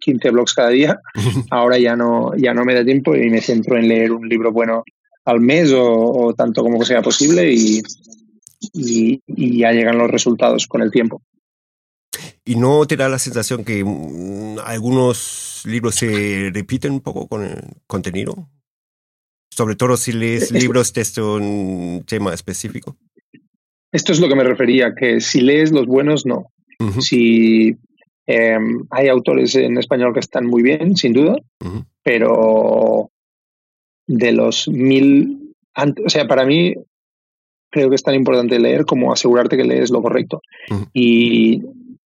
[0.00, 1.00] 15 blogs cada día,
[1.50, 4.52] ahora ya no, ya no me da tiempo y me centro en leer un libro
[4.52, 4.84] bueno
[5.24, 7.82] al mes o, o tanto como sea posible y,
[8.72, 11.20] y, y ya llegan los resultados con el tiempo.
[12.48, 17.44] ¿Y no te da la sensación que mmm, algunos libros se repiten un poco con
[17.44, 18.48] el contenido?
[19.50, 22.96] Sobre todo si lees libros de este un tema específico.
[23.92, 26.52] Esto es lo que me refería, que si lees los buenos, no.
[26.78, 27.00] Uh -huh.
[27.00, 27.76] Si
[28.28, 28.58] eh,
[28.90, 31.84] hay autores en español que están muy bien, sin duda, uh -huh.
[32.04, 33.10] pero
[34.06, 35.54] de los mil,
[36.04, 36.74] o sea, para mí
[37.72, 40.42] creo que es tan importante leer como asegurarte que lees lo correcto.
[40.70, 40.90] Uh -huh.
[40.92, 41.62] Y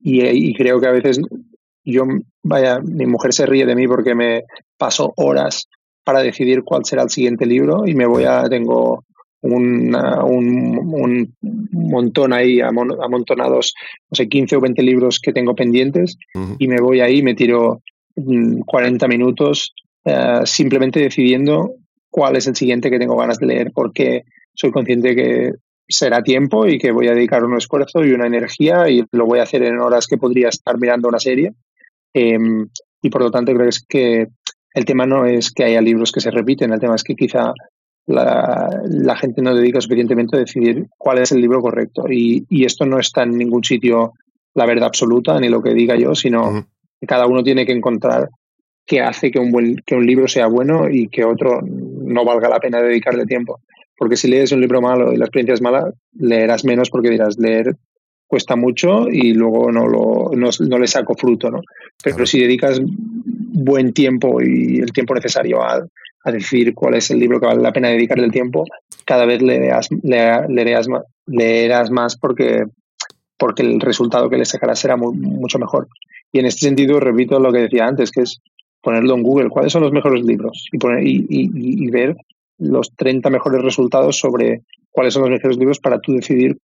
[0.10, 1.20] y, y, creo que a veces
[1.84, 2.04] yo,
[2.44, 4.44] vaya, mi mujer se ríe de mí porque me
[4.78, 5.68] paso horas
[6.06, 9.04] para decidir cuál será el siguiente libro y me voy a, tengo
[9.42, 11.36] un, un, un
[11.72, 13.74] montón ahí amontonados,
[14.10, 16.56] no sé, 15 o 20 libros que tengo pendientes uh -huh.
[16.58, 17.82] y me voy ahí, me tiro
[18.66, 19.74] 40 minutos
[20.06, 21.74] uh, simplemente decidiendo
[22.10, 25.52] cuál es el siguiente que tengo ganas de leer porque soy consciente que
[25.88, 29.40] será tiempo y que voy a dedicar un esfuerzo y una energía y lo voy
[29.40, 31.54] a hacer en horas que podría estar mirando una serie.
[32.14, 32.38] Eh,
[33.02, 34.28] y por lo tanto creo que es que
[34.74, 37.54] el tema no es que haya libros que se repiten, el tema es que quizá
[38.06, 42.06] la, la gente no dedica suficientemente a decidir cuál es el libro correcto.
[42.10, 44.14] Y, y, esto no está en ningún sitio
[44.56, 46.66] la verdad absoluta, ni lo que diga yo, sino uh -huh.
[47.00, 48.30] que cada uno tiene que encontrar
[48.86, 52.50] qué hace que un, buen, que un libro sea bueno y que otro no valga
[52.50, 53.60] la pena dedicarle tiempo.
[53.98, 57.38] Porque si lees un libro malo y la experiencia es mala, leerás menos porque dirás,
[57.38, 57.76] leer
[58.28, 61.62] cuesta mucho y luego no, lo, no, no le saco fruto, ¿no?
[62.04, 62.28] Pero claro.
[62.28, 65.84] si dedicas buen tiempo y el tiempo necesario a,
[66.24, 68.66] a, decir cuál es el libro que vale la pena dedicarle el tiempo,
[69.06, 70.88] cada vez leerás, leerás,
[71.26, 72.66] leerás más porque,
[73.38, 75.88] porque el resultado que le sacarás será muy, mucho mejor.
[76.32, 78.42] Y en este sentido, repito lo que decía antes, que es
[78.82, 81.50] ponerlo en Google, cuáles son los mejores libros y, poner, y, y,
[81.86, 82.16] y ver
[82.58, 86.58] los 30 mejores resultados sobre cuáles son los mejores libros para tú decidir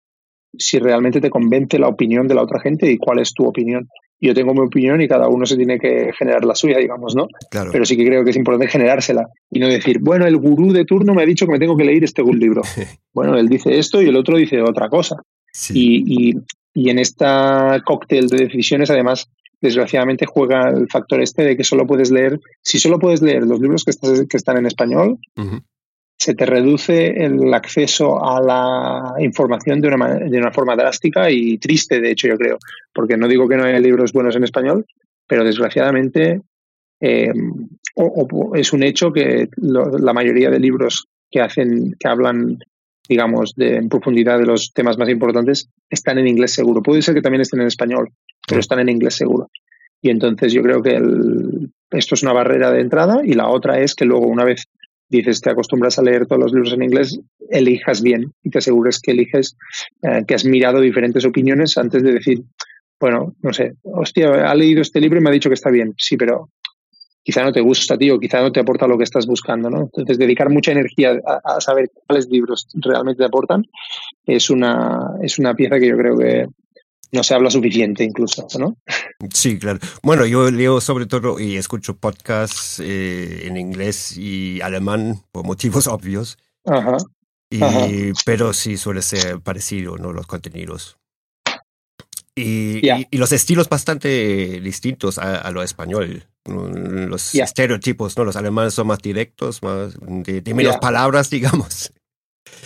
[0.58, 3.88] si realmente te convence la opinión de la otra gente y cuál es tu opinión.
[4.20, 7.28] Yo tengo mi opinión y cada uno se tiene que generar la suya, digamos, ¿no?
[7.50, 7.72] Claro.
[7.72, 10.86] Pero sí que creo que es importante generársela y no decir, bueno, el gurú de
[10.86, 12.62] turno me ha dicho que me tengo que leer este libro.
[13.14, 15.18] bueno, él dice esto y el otro dice otra cosa.
[15.52, 15.74] Sí.
[15.76, 16.36] Y, y,
[16.74, 19.30] y en esta cóctel de decisiones, además,
[19.60, 23.60] desgraciadamente juega el factor este de que solo puedes leer, si solo puedes leer los
[23.60, 25.64] libros que, estás, que están en español, uh -huh
[26.24, 31.58] se te reduce el acceso a la información de una, de una forma drástica y
[31.58, 32.60] triste, de hecho, yo creo,
[32.94, 34.86] porque no digo que no haya libros buenos en español,
[35.28, 36.40] pero desgraciadamente
[37.02, 37.34] eh,
[37.96, 42.58] o, o es un hecho que lo, la mayoría de libros que hacen, que hablan,
[43.10, 46.82] digamos, de, en profundidad de los temas más importantes, están en inglés seguro.
[46.82, 48.08] Puede ser que también estén en español,
[48.48, 49.50] pero están en inglés seguro.
[50.02, 53.82] Y entonces yo creo que el, esto es una barrera de entrada y la otra
[53.82, 54.70] es que luego una vez
[55.18, 59.00] dices, te acostumbras a leer todos los libros en inglés, elijas bien y te asegures
[59.00, 59.56] que eliges,
[60.02, 62.44] eh, que has mirado diferentes opiniones antes de decir,
[63.00, 65.94] bueno, no sé, hostia, ha leído este libro y me ha dicho que está bien.
[65.98, 66.50] Sí, pero
[67.22, 69.82] quizá no te gusta, tío, quizá no te aporta lo que estás buscando, ¿no?
[69.82, 73.66] Entonces, dedicar mucha energía a, a saber cuáles libros realmente te aportan
[74.26, 76.48] es una, es una pieza que yo creo que
[77.14, 78.76] no se habla suficiente incluso, ¿no?
[79.34, 79.80] Sí, claro.
[80.02, 85.88] Bueno, yo leo sobre todo y escucho podcasts eh, en inglés y alemán por motivos
[85.88, 86.38] obvios.
[86.66, 86.98] Ajá.
[87.52, 90.12] Y, Pero sí suele ser parecido, ¿no?
[90.12, 90.98] Los contenidos.
[92.36, 96.24] Y, y, los estilos bastante distintos a, lo español.
[96.46, 98.26] Los estereotipos, ¿no?
[98.26, 101.94] Los alemanes son más directos, más de, menos palabras, digamos.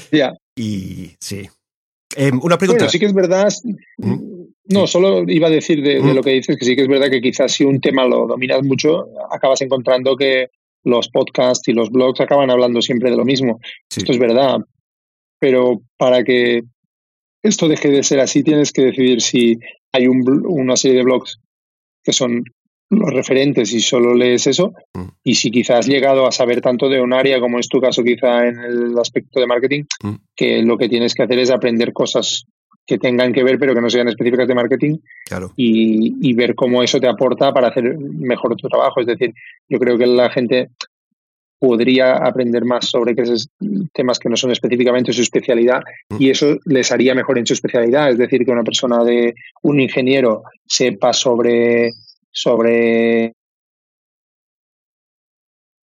[0.10, 0.34] Ya.
[0.56, 1.50] Y sí.
[2.16, 2.86] Em, una pregunta.
[2.86, 3.50] Bueno, sí que es verdad.
[4.70, 7.22] No, solo iba a decir de, lo que dices que sí que es verdad que
[7.22, 10.50] quizás si un tema lo dominas mucho, acabas encontrando que
[10.84, 13.60] los podcasts y los blogs acaban hablando siempre de lo mismo.
[13.96, 14.58] Esto es verdad.
[15.40, 16.64] Pero para que
[17.44, 19.58] esto deje de ser así, tienes que decidir si
[19.92, 21.40] hay un, una serie de blogs
[22.04, 22.44] que son
[22.90, 25.08] los referentes y solo lees eso, mm.
[25.24, 28.04] y si quizás has llegado a saber tanto de un área como es tu caso
[28.04, 30.14] quizá en el aspecto de marketing, mm.
[30.36, 32.46] que lo que tienes que hacer es aprender cosas
[32.86, 34.98] que tengan que ver pero que no sean específicas de marketing
[35.58, 39.02] y, y, ver cómo eso te aporta para hacer mejor tu trabajo.
[39.02, 39.34] Es decir,
[39.68, 40.70] yo creo que la gente
[41.60, 43.50] podría aprender más sobre esos
[43.94, 45.82] temas que no son específicamente su especialidad
[46.20, 48.10] y eso les haría mejor en su especialidad.
[48.10, 51.92] Es decir, que una persona de un ingeniero sepa sobre
[52.38, 53.34] sobre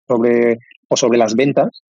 [0.07, 1.83] sobre o sobre las ventas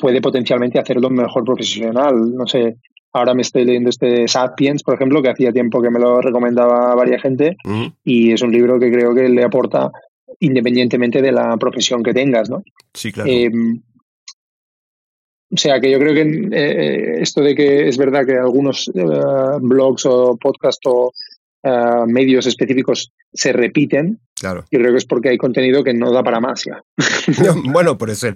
[0.00, 2.34] puede potencialmente hacerlo mejor profesional.
[2.34, 2.78] No sé,
[3.12, 6.94] ahora me estoy leyendo este Sapiens, por ejemplo, que hacía tiempo que me lo recomendaba
[6.94, 7.56] varias gente
[8.02, 9.90] y es un libro que creo que le aporta
[10.40, 12.62] independientemente de la profesión que tengas, ¿no?
[12.94, 13.30] Sí, claro.
[13.30, 13.82] Em,
[15.52, 19.02] o sea, que yo creo que eh, esto de que es verdad que algunos eh,
[19.60, 21.12] blogs o podcasts o
[21.62, 24.64] eh, medios específicos se repiten, claro.
[24.70, 26.82] yo creo que es porque hay contenido que no da para más ya.
[27.64, 28.34] bueno, puede ser.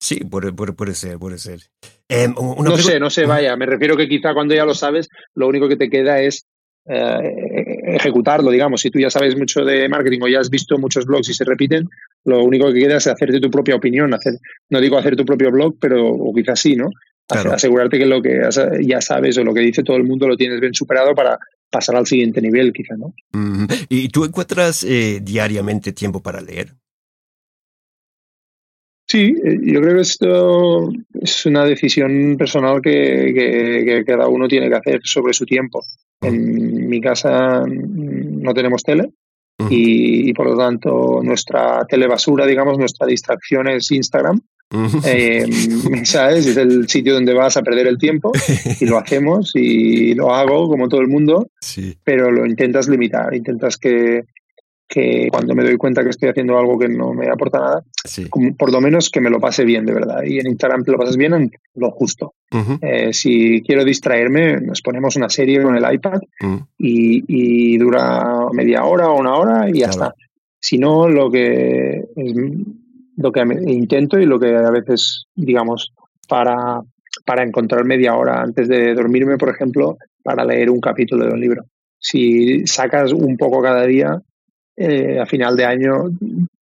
[0.00, 1.60] Sí, puede, puede, ser, puede ser.
[2.08, 3.56] Em, no sé, no sé, vaya.
[3.56, 6.46] Me refiero que quizá cuando ya lo sabes, lo único que te queda es
[6.86, 8.80] eh, ejecutarlo, digamos.
[8.80, 11.44] Si tú ya sabes mucho de marketing o ya has visto muchos blogs y se
[11.44, 11.88] repiten,
[12.24, 14.14] lo único que queda es hacerte tu propia opinión.
[14.14, 14.34] Hacer,
[14.70, 16.90] no digo hacer tu propio blog, pero o quizás sí, ¿no?
[17.28, 18.40] Asegurarte que lo que
[18.80, 21.38] ya sabes o lo que dice todo el mundo lo tienes bien superado para
[21.70, 23.14] pasar al siguiente nivel, quizá, ¿no?
[23.88, 26.74] ¿Y tú encuentras eh, diariamente tiempo para leer?
[29.06, 34.68] Sí, eh, yo creo que esto es una decisión personal que, que, cada uno tiene
[34.68, 35.82] que hacer sobre su tiempo.
[36.20, 39.12] En mi casa no tenemos tele
[39.70, 44.40] y, por lo tanto nuestra telebasura, digamos, nuestra distracción es Instagram.
[45.04, 45.46] Eh,
[46.04, 46.46] ¿Sabes?
[46.46, 48.32] Es el sitio donde vas a perder el tiempo
[48.80, 51.50] y lo hacemos y lo hago como todo el mundo,
[52.04, 54.24] pero lo intentas limitar, intentas que,
[54.88, 57.84] que cuando me doy cuenta que estoy haciendo algo que no me aporta nada,
[58.58, 60.22] por lo menos que me lo pase bien de verdad.
[60.24, 62.34] Y en Instagram te lo pasas bien en lo justo.
[62.80, 66.20] Eh, si quiero distraerme, nos ponemos una serie con el iPad
[66.78, 70.14] y, dura media hora o una hora y ya está.
[70.60, 72.04] Si no, lo que,
[73.18, 75.92] lo que intento y lo que a veces, digamos,
[76.28, 76.80] para,
[77.24, 81.40] para encontrar media hora antes de dormirme, por ejemplo, para leer un capítulo de un
[81.40, 81.64] libro.
[81.98, 84.20] Si sacas un poco cada día,
[84.76, 86.04] eh, a final de año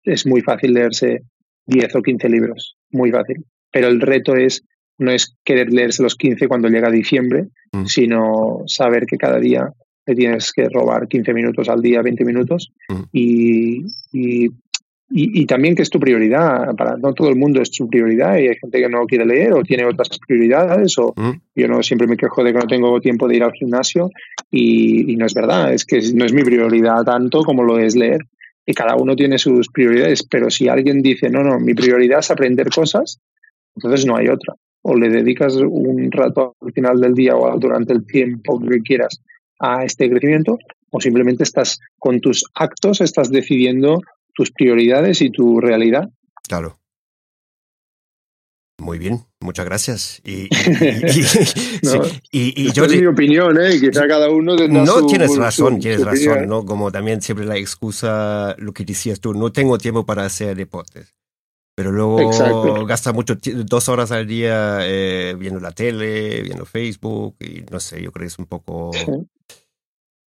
[0.05, 1.23] es muy fácil leerse
[1.67, 3.45] 10 o 15 libros, muy fácil.
[3.73, 4.63] Pero el reto es
[4.99, 7.87] no es querer leerse los 15 cuando llega diciembre, mm.
[7.87, 9.73] sino saber que cada día
[10.05, 13.03] te tienes que robar 15 minutos al día, 20 minutos, mm.
[13.13, 14.51] y, y,
[15.17, 16.75] y, también que es tu prioridad.
[16.75, 19.53] Para no todo el mundo es su prioridad y hay gente que no quiere leer
[19.53, 21.31] o tiene otras prioridades o mm.
[21.55, 24.11] yo no siempre me quejo de que no tengo tiempo de ir al gimnasio
[24.51, 28.23] y, no es verdad, es que no es mi prioridad tanto como lo es leer.
[28.67, 32.33] Y cada uno tiene sus prioridades, pero si alguien dice, no, no, mi prioridad es
[32.33, 33.21] aprender cosas,
[33.77, 34.55] entonces no hay otra.
[34.83, 39.21] O le dedicas un rato al final del día o durante el tiempo que quieras
[39.61, 40.59] a este crecimiento,
[40.91, 44.01] o simplemente estás con tus actos, estás decidiendo
[44.35, 46.11] tus prioridades y tu realidad.
[46.49, 46.79] Claro.
[48.79, 50.21] Muy bien, muchas gracias.
[50.25, 50.49] Y,
[52.33, 53.79] y, yo es mi opinión, ¿eh?
[53.79, 56.65] Quizá cada uno No tienes razón, tienes razón, ¿no?
[56.65, 61.15] Como también siempre la excusa, lo que decías tú, no tengo tiempo para hacer deportes.
[61.77, 67.63] Pero luego gasta mucho, dos horas al día eh, viendo la tele, viendo Facebook, y
[67.71, 68.91] no sé, yo creo que es un poco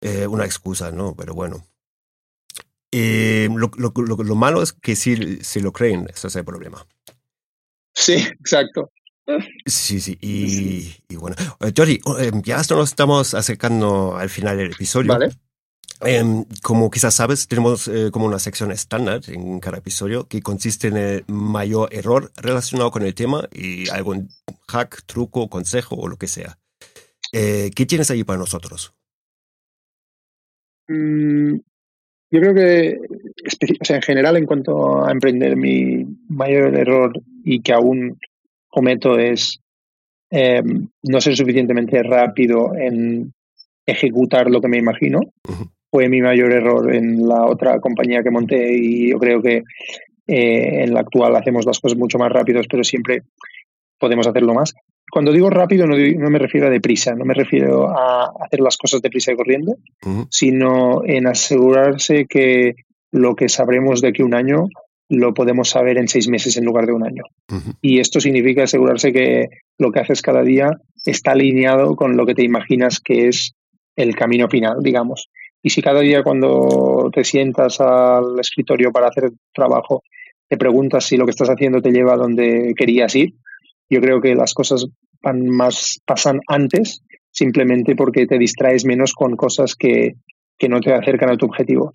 [0.03, 1.15] eh, una excusa, ¿no?
[1.17, 1.65] Pero bueno.
[2.93, 6.87] Eh, lo, lo, lo, malo es que si, si lo creen, eso es el problema.
[7.95, 8.93] Sí, exacto.
[9.65, 11.35] Sí, sí, y, y bueno.
[11.61, 15.13] Eh, Jordi, eh, ya nos estamos acercando al final del episodio.
[15.13, 15.31] Vale.
[16.01, 20.97] Em, como quizás sabes, tenemos como una sección estándar en cada episodio que consiste en
[20.99, 24.29] el mayor error relacionado con el tema y algún
[24.69, 26.59] hack, truco, consejo o lo que sea.
[27.33, 28.93] ¿Qué tienes ahí para nosotros?
[30.89, 31.57] mm,
[32.31, 32.99] yo creo que,
[33.81, 37.13] o sea, en general, en cuanto a emprender, mi mayor error
[37.45, 38.19] y que aún
[38.69, 39.61] cometo es
[40.31, 40.63] eh,
[41.03, 43.33] no ser suficientemente rápido en
[43.87, 45.21] ejecutar lo que me imagino.
[45.91, 49.63] Fue mi mayor error en la otra compañía que monté y yo creo que
[50.27, 53.23] eh, en la actual hacemos las cosas mucho más rápidos, pero siempre
[53.99, 54.75] podemos hacerlo más.
[55.11, 58.77] Cuando digo rápido no, no me refiero a deprisa, no me refiero a hacer las
[58.77, 59.77] cosas deprisa y corriendo,
[60.31, 62.75] sino en asegurarse que
[63.13, 64.67] lo que sabremos de aquí un año
[65.09, 67.23] lo podemos saber en seis meses en lugar de un año.
[67.81, 69.49] Y esto significa asegurarse que
[69.79, 70.71] lo que haces cada día
[71.05, 73.55] está alineado con lo que te imaginas que es
[73.95, 75.29] el camino final, digamos.
[75.63, 80.03] Y si cada día cuando te sientas al escritorio para hacer trabajo
[80.49, 83.35] te preguntas si lo que estás haciendo te lleva a donde querías ir,
[83.89, 84.87] yo creo que las cosas
[85.23, 90.15] van más, pasan antes simplemente porque te distraes menos con cosas que,
[90.59, 91.93] que no te acercan a tu objetivo.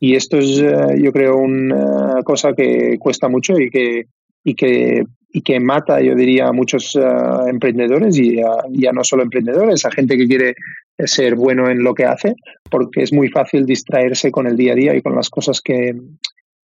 [0.00, 4.06] Y esto es, eh, yo creo, una cosa que cuesta mucho y que,
[4.44, 7.00] y que, y que mata, yo diría, a muchos eh,
[7.48, 8.36] emprendedores y
[8.72, 10.54] ya no solo emprendedores, a gente que quiere
[10.98, 12.34] ser bueno en lo que hace,
[12.68, 15.94] porque es muy fácil distraerse con el día a día y con las cosas que,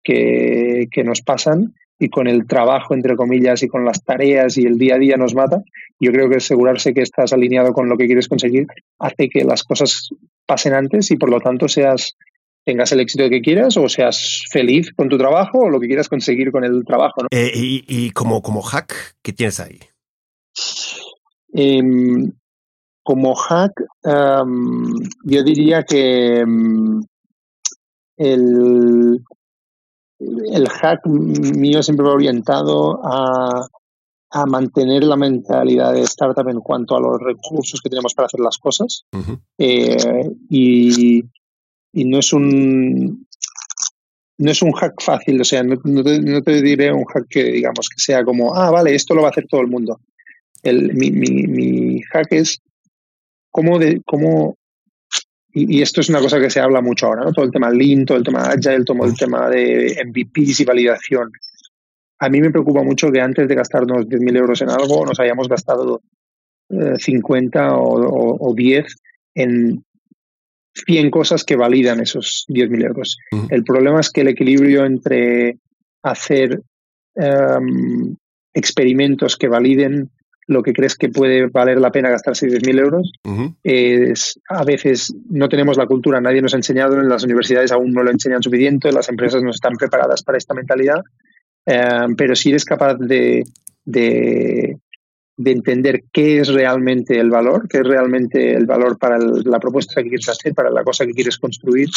[0.03, 4.67] que, que nos pasan y con el trabajo, entre comillas, y con las tareas y
[4.67, 5.63] el día a día nos mata.
[5.99, 8.67] Yo creo que asegurarse que estás alineado con lo que quieres conseguir
[8.99, 10.11] hace que las cosas
[10.45, 12.17] pasen antes y por lo tanto seas
[12.65, 16.09] tengas el éxito que quieras o seas feliz con tu trabajo o lo que quieras
[16.09, 17.23] conseguir con el trabajo.
[17.31, 19.79] Eh, y, como, como hack, ¿qué tienes ahí?
[21.55, 22.33] Em,
[23.05, 23.73] como hack,
[24.05, 27.03] yo diría que em,
[28.17, 29.23] el,
[30.19, 33.67] el hack mío siempre va orientado a,
[34.31, 38.41] a, mantener la mentalidad de startup en cuanto a los recursos que tenemos para hacer
[38.41, 39.05] las cosas.
[39.59, 41.25] Eh, y,
[41.93, 43.27] y, no es un
[44.39, 46.03] no es un hack fácil, o sea, no,
[46.43, 49.31] te, diré un hack que digamos que sea como, ah, vale, esto lo va a
[49.31, 50.01] hacer todo el mundo.
[50.63, 52.61] El, mi, mi, mi hack es
[53.51, 54.57] cómo, de, cómo
[55.59, 57.33] y, esto es una cosa que se habla mucho ahora, ¿no?
[57.33, 61.33] Todo el tema Lean, todo el tema Agile, todo el tema de MVPs y validación.
[62.19, 65.49] A mí me preocupa mucho que antes de gastarnos 10.000 euros en algo, nos hayamos
[65.49, 66.03] gastado
[66.69, 68.97] 50 eh, o, 10
[69.35, 69.83] en
[70.75, 73.17] 100 cosas que validan esos 10.000 euros.
[73.49, 75.57] El problema es que el equilibrio entre
[76.03, 76.61] hacer
[77.15, 78.15] em,
[78.53, 80.11] experimentos que validen
[80.47, 83.13] lo que crees que puede valer la pena gastarse 10.000 euros.
[83.65, 87.93] es, a veces no tenemos la cultura, nadie nos ha enseñado, en las universidades aún
[87.93, 91.03] no lo enseñan suficiente, las empresas no están preparadas para esta mentalidad,
[91.67, 93.45] eh, pero si eres capaz de,
[93.85, 94.79] de,
[95.45, 100.09] entender qué es realmente el valor, qué es realmente el valor para la propuesta que
[100.09, 101.89] quieres hacer, para la cosa que quieres construir,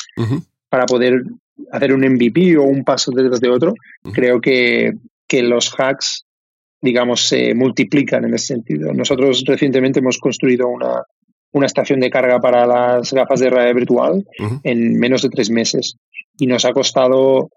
[0.70, 1.24] para poder
[1.72, 3.74] hacer un MVP o un paso detrás de otro,
[4.14, 4.94] creo que,
[5.28, 6.26] que los hacks
[6.82, 8.94] digamos, se multiplican en ese sentido.
[8.94, 11.04] Nosotros recientemente hemos construido una,
[11.52, 14.26] una estación de carga para las gafas de realidad virtual
[14.64, 15.96] en menos de tres meses
[16.38, 17.50] y nos ha costado,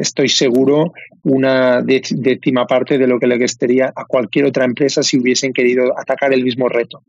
[0.00, 0.92] estoy seguro,
[1.24, 5.92] una décima parte de lo que le costaría a cualquier otra empresa si hubiesen querido
[5.98, 7.02] atacar el mismo reto.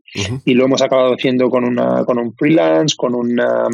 [0.44, 3.66] Y lo hemos acabado haciendo con, una, con un freelance, con una,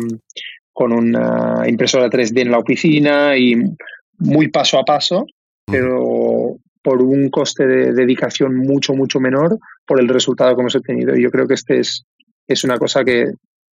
[0.73, 3.57] con una impresora 3D en la oficina y
[4.19, 5.27] muy paso a paso,
[5.67, 6.01] pero
[6.83, 11.17] por un coste de dedicación mucho, mucho menor por el resultado que hemos obtenido.
[11.17, 12.05] Y yo creo que este es,
[12.47, 13.27] es una cosa que,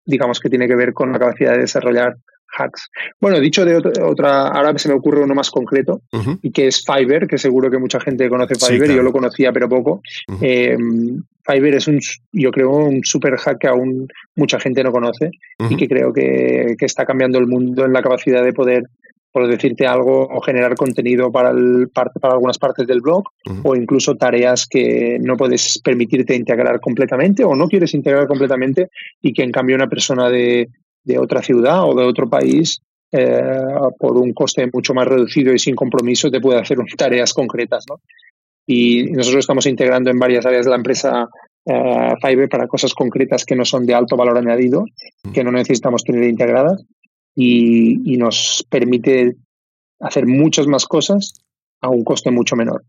[0.05, 2.15] digamos, que tiene que ver con la capacidad de desarrollar
[2.57, 2.89] hacks.
[3.19, 6.01] Bueno, dicho de otra, ahora se me ocurre uno más concreto,
[6.41, 9.69] y que es Fiverr, que seguro que mucha gente conoce Fiverr, yo lo conocía pero
[9.69, 10.01] poco.
[10.41, 11.99] Em, Fiverr es un,
[12.31, 15.31] yo creo, un super hack que aún mucha gente no conoce
[15.69, 18.83] y que creo que, que, está cambiando el mundo en la capacidad de poder
[19.31, 23.23] por decirte algo, o generar contenido para, el, para algunas partes del blog,
[23.63, 28.89] o incluso tareas que no puedes permitirte integrar completamente o no quieres integrar completamente
[29.21, 30.69] y que en cambio una persona de,
[31.03, 33.41] de otra ciudad o de otro país, eh,
[33.97, 37.85] por un coste mucho más reducido y sin compromiso, te puede hacer tareas concretas.
[37.89, 38.01] ¿no?
[38.65, 41.27] Y nosotros estamos integrando en varias áreas de la empresa
[41.65, 44.85] eh, Fiverr para cosas concretas que no son de alto valor añadido,
[45.33, 46.83] que no necesitamos tener integradas
[47.35, 49.35] y, nos permite
[49.99, 51.33] hacer muchas más cosas
[51.81, 52.83] a un coste mucho menor.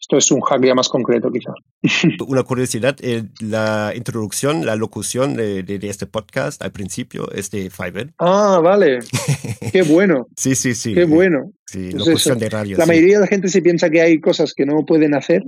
[0.00, 1.52] Esto es un hack ya más concreto, quizá.
[2.28, 8.12] Una curiosidad, eh, la introducción, la locución de, este podcast al principio es de Fiverr.
[8.18, 8.98] Ah, vale.
[9.72, 10.26] Qué bueno.
[10.36, 10.94] sí, sí, sí.
[10.94, 11.52] Qué bueno.
[11.66, 12.76] Sí, pues locución de radio.
[12.76, 15.42] La mayoría de la gente se piensa que hay cosas que no pueden hacer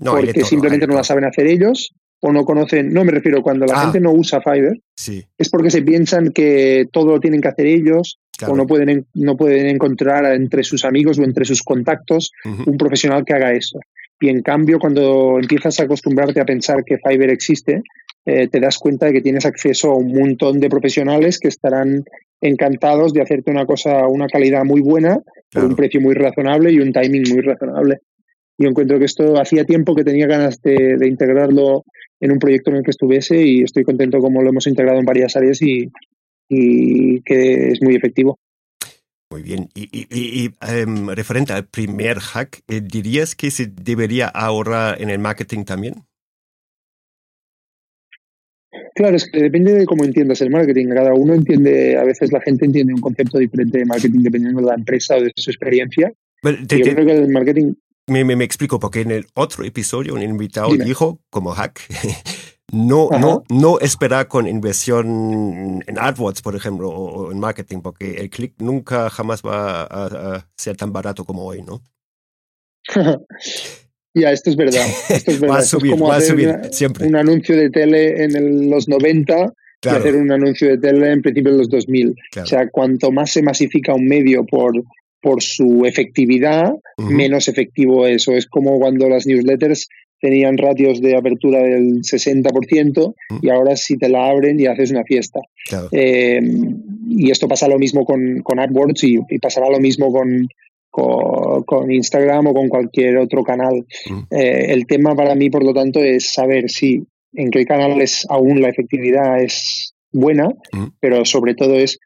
[0.00, 1.94] porque simplemente no las saben hacer ellos
[2.26, 3.82] o no conocen, no me refiero, cuando la Ah.
[3.84, 7.66] gente no usa Fiverr, Sí, es porque se piensan que todo lo tienen que hacer
[7.66, 8.54] ellos claro.
[8.54, 12.30] o no pueden, en- no pueden encontrar entre sus amigos o entre sus contactos
[12.66, 13.78] un profesional que haga eso.
[14.20, 17.82] Y en cambio, cuando empiezas a acostumbrarte a pensar que Fiverr existe,
[18.24, 22.04] eh, te das cuenta de que tienes acceso a un montón de profesionales que estarán
[22.40, 25.18] encantados de hacerte una cosa, una calidad muy buena,
[25.52, 27.98] por un precio muy razonable y un timing muy razonable.
[28.58, 31.84] Yo encuentro que esto hacía tiempo que tenía ganas de, de integrarlo
[32.20, 35.04] en un proyecto en el que estuviese y estoy contento como lo hemos integrado en
[35.04, 35.90] varias áreas y,
[36.48, 38.38] y que es muy efectivo.
[39.32, 39.68] Muy bien.
[39.74, 45.02] Y, y- y- y, em, referente al primer hack, eh, ¿dirías que se debería ahorrar
[45.02, 45.94] en el marketing también?
[48.94, 50.86] Claro, es que depende de cómo entiendas el marketing.
[50.88, 54.66] Cada uno entiende, a veces la gente entiende un concepto diferente de marketing dependiendo de
[54.66, 56.12] la empresa o de su experiencia.
[56.42, 57.72] Te- Y yo te- creo que el marketing,
[58.06, 60.84] me, me- me explico, porque en el otro episodio un invitado Dime.
[60.84, 61.80] dijo, como hack,
[62.72, 63.18] no, Ajá.
[63.20, 68.30] no, no esperar con inversión en AdWords, por ejemplo, o, o en marketing, porque el
[68.30, 71.82] clic nunca jamás va a, a ser tan barato como hoy, ¿no?
[74.14, 74.86] ya, esto es verdad.
[75.08, 75.54] Esto es verdad.
[75.56, 77.06] Va a es subir, como va a hacer subir, una- siempre.
[77.06, 79.52] un anuncio de tele en el- los 90
[79.82, 82.14] y hacer un anuncio de tele en principio de los 2000.
[82.32, 82.44] claro.
[82.44, 84.72] O sea, cuanto más se masifica un medio por,
[85.24, 88.28] por su efectividad, menos efectivo es.
[88.28, 89.88] O es como cuando las newsletters
[90.20, 95.02] tenían ratios de apertura del 60% y ahora si te la abren y haces una
[95.04, 95.40] fiesta.
[95.66, 95.88] claro.
[95.92, 96.40] Eh,
[97.08, 100.46] y esto pasa lo mismo con, con AdWords y, y pasará lo mismo con,
[100.90, 103.86] con, con Instagram o con cualquier otro canal.
[104.30, 107.02] Eh, el tema para mí, por lo tanto, es saber si
[107.32, 110.48] en qué canales aún la efectividad es buena,
[111.00, 111.98] pero sobre todo es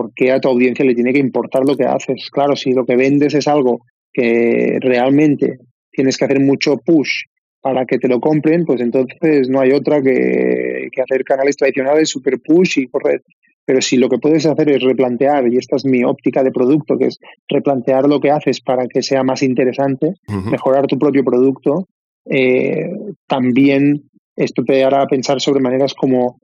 [0.00, 2.30] por qué a tu audiencia le tiene que importar lo que haces.
[2.32, 3.80] Claro, si lo que vendes es algo
[4.12, 5.58] que realmente
[5.92, 7.24] tienes que hacer mucho push
[7.60, 12.08] para que te lo compren, pues entonces no hay otra que, que hacer canales tradicionales,
[12.08, 13.22] super push y correr.
[13.66, 16.96] Pero si lo que puedes hacer es replantear, y esta es mi óptica de producto,
[16.96, 20.14] que es replantear lo que haces para que sea más interesante,
[20.50, 21.86] mejorar tu propio producto,
[22.24, 22.88] eh,
[23.26, 26.38] también esto te hará pensar sobre maneras como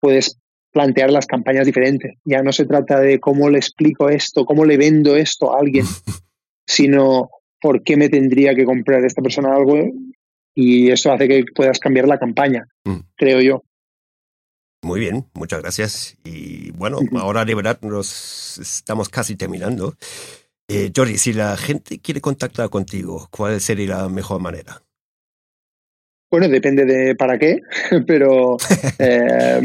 [0.00, 0.38] puedes
[0.72, 2.16] plantear las campañas diferentes.
[2.24, 5.84] Ya no se trata de cómo le explico esto, cómo le vendo esto a alguien,
[6.66, 9.76] sino por qué me tendría que comprar esta persona algo
[10.54, 13.00] y eso hace que puedas cambiar la campaña, Mm.
[13.16, 13.64] creo yo.
[14.82, 16.16] Muy bien, muchas gracias.
[16.24, 19.94] Y bueno, ahora de verdad nos estamos casi terminando.
[20.68, 24.82] Eh, Jordi, si la gente quiere contactar contigo, ¿cuál sería la mejor manera?
[26.30, 27.60] Bueno, depende de para qué,
[28.06, 28.56] pero
[28.98, 29.60] eh,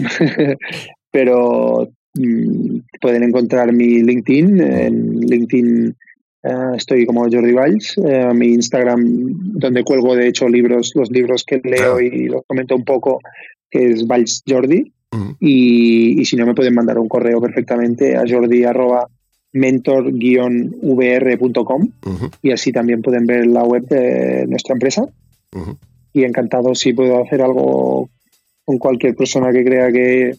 [1.15, 4.59] pero mm, pueden encontrar mi LinkedIn.
[4.59, 5.95] En LinkedIn
[6.43, 7.95] eh, estoy como Jordi Valls.
[8.05, 12.75] eh, mi Instagram, donde cuelgo de hecho libros, los libros que leo y los comento
[12.75, 13.21] un poco,
[13.71, 14.91] que es Valls Jordi.
[15.39, 19.07] Y, y si no, me pueden mandar un correo perfectamente a jordi arroba
[19.53, 21.87] mentor-vr.com
[22.41, 25.05] y así también pueden ver la web de nuestra empresa
[26.11, 28.09] y encantado si puedo hacer algo
[28.65, 30.33] con cualquier persona que crea que,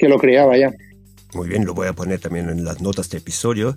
[0.00, 0.74] que lo crea, vaya.
[1.34, 3.76] Muy bien, lo voy a poner también en las notas del episodio,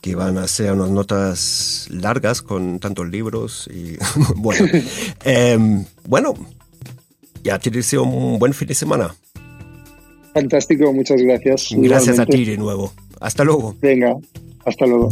[0.00, 3.96] que van a ser unas notas largas con tantos libros y
[4.36, 4.66] bueno.
[5.24, 6.34] Em, bueno,
[7.44, 9.14] ya te deseo un buen fin de semana.
[10.34, 11.68] Fantástico, muchas gracias.
[11.76, 12.92] Gracias a ti de nuevo.
[13.20, 13.76] Hasta luego.
[13.80, 14.16] Venga,
[14.64, 15.08] hasta luego.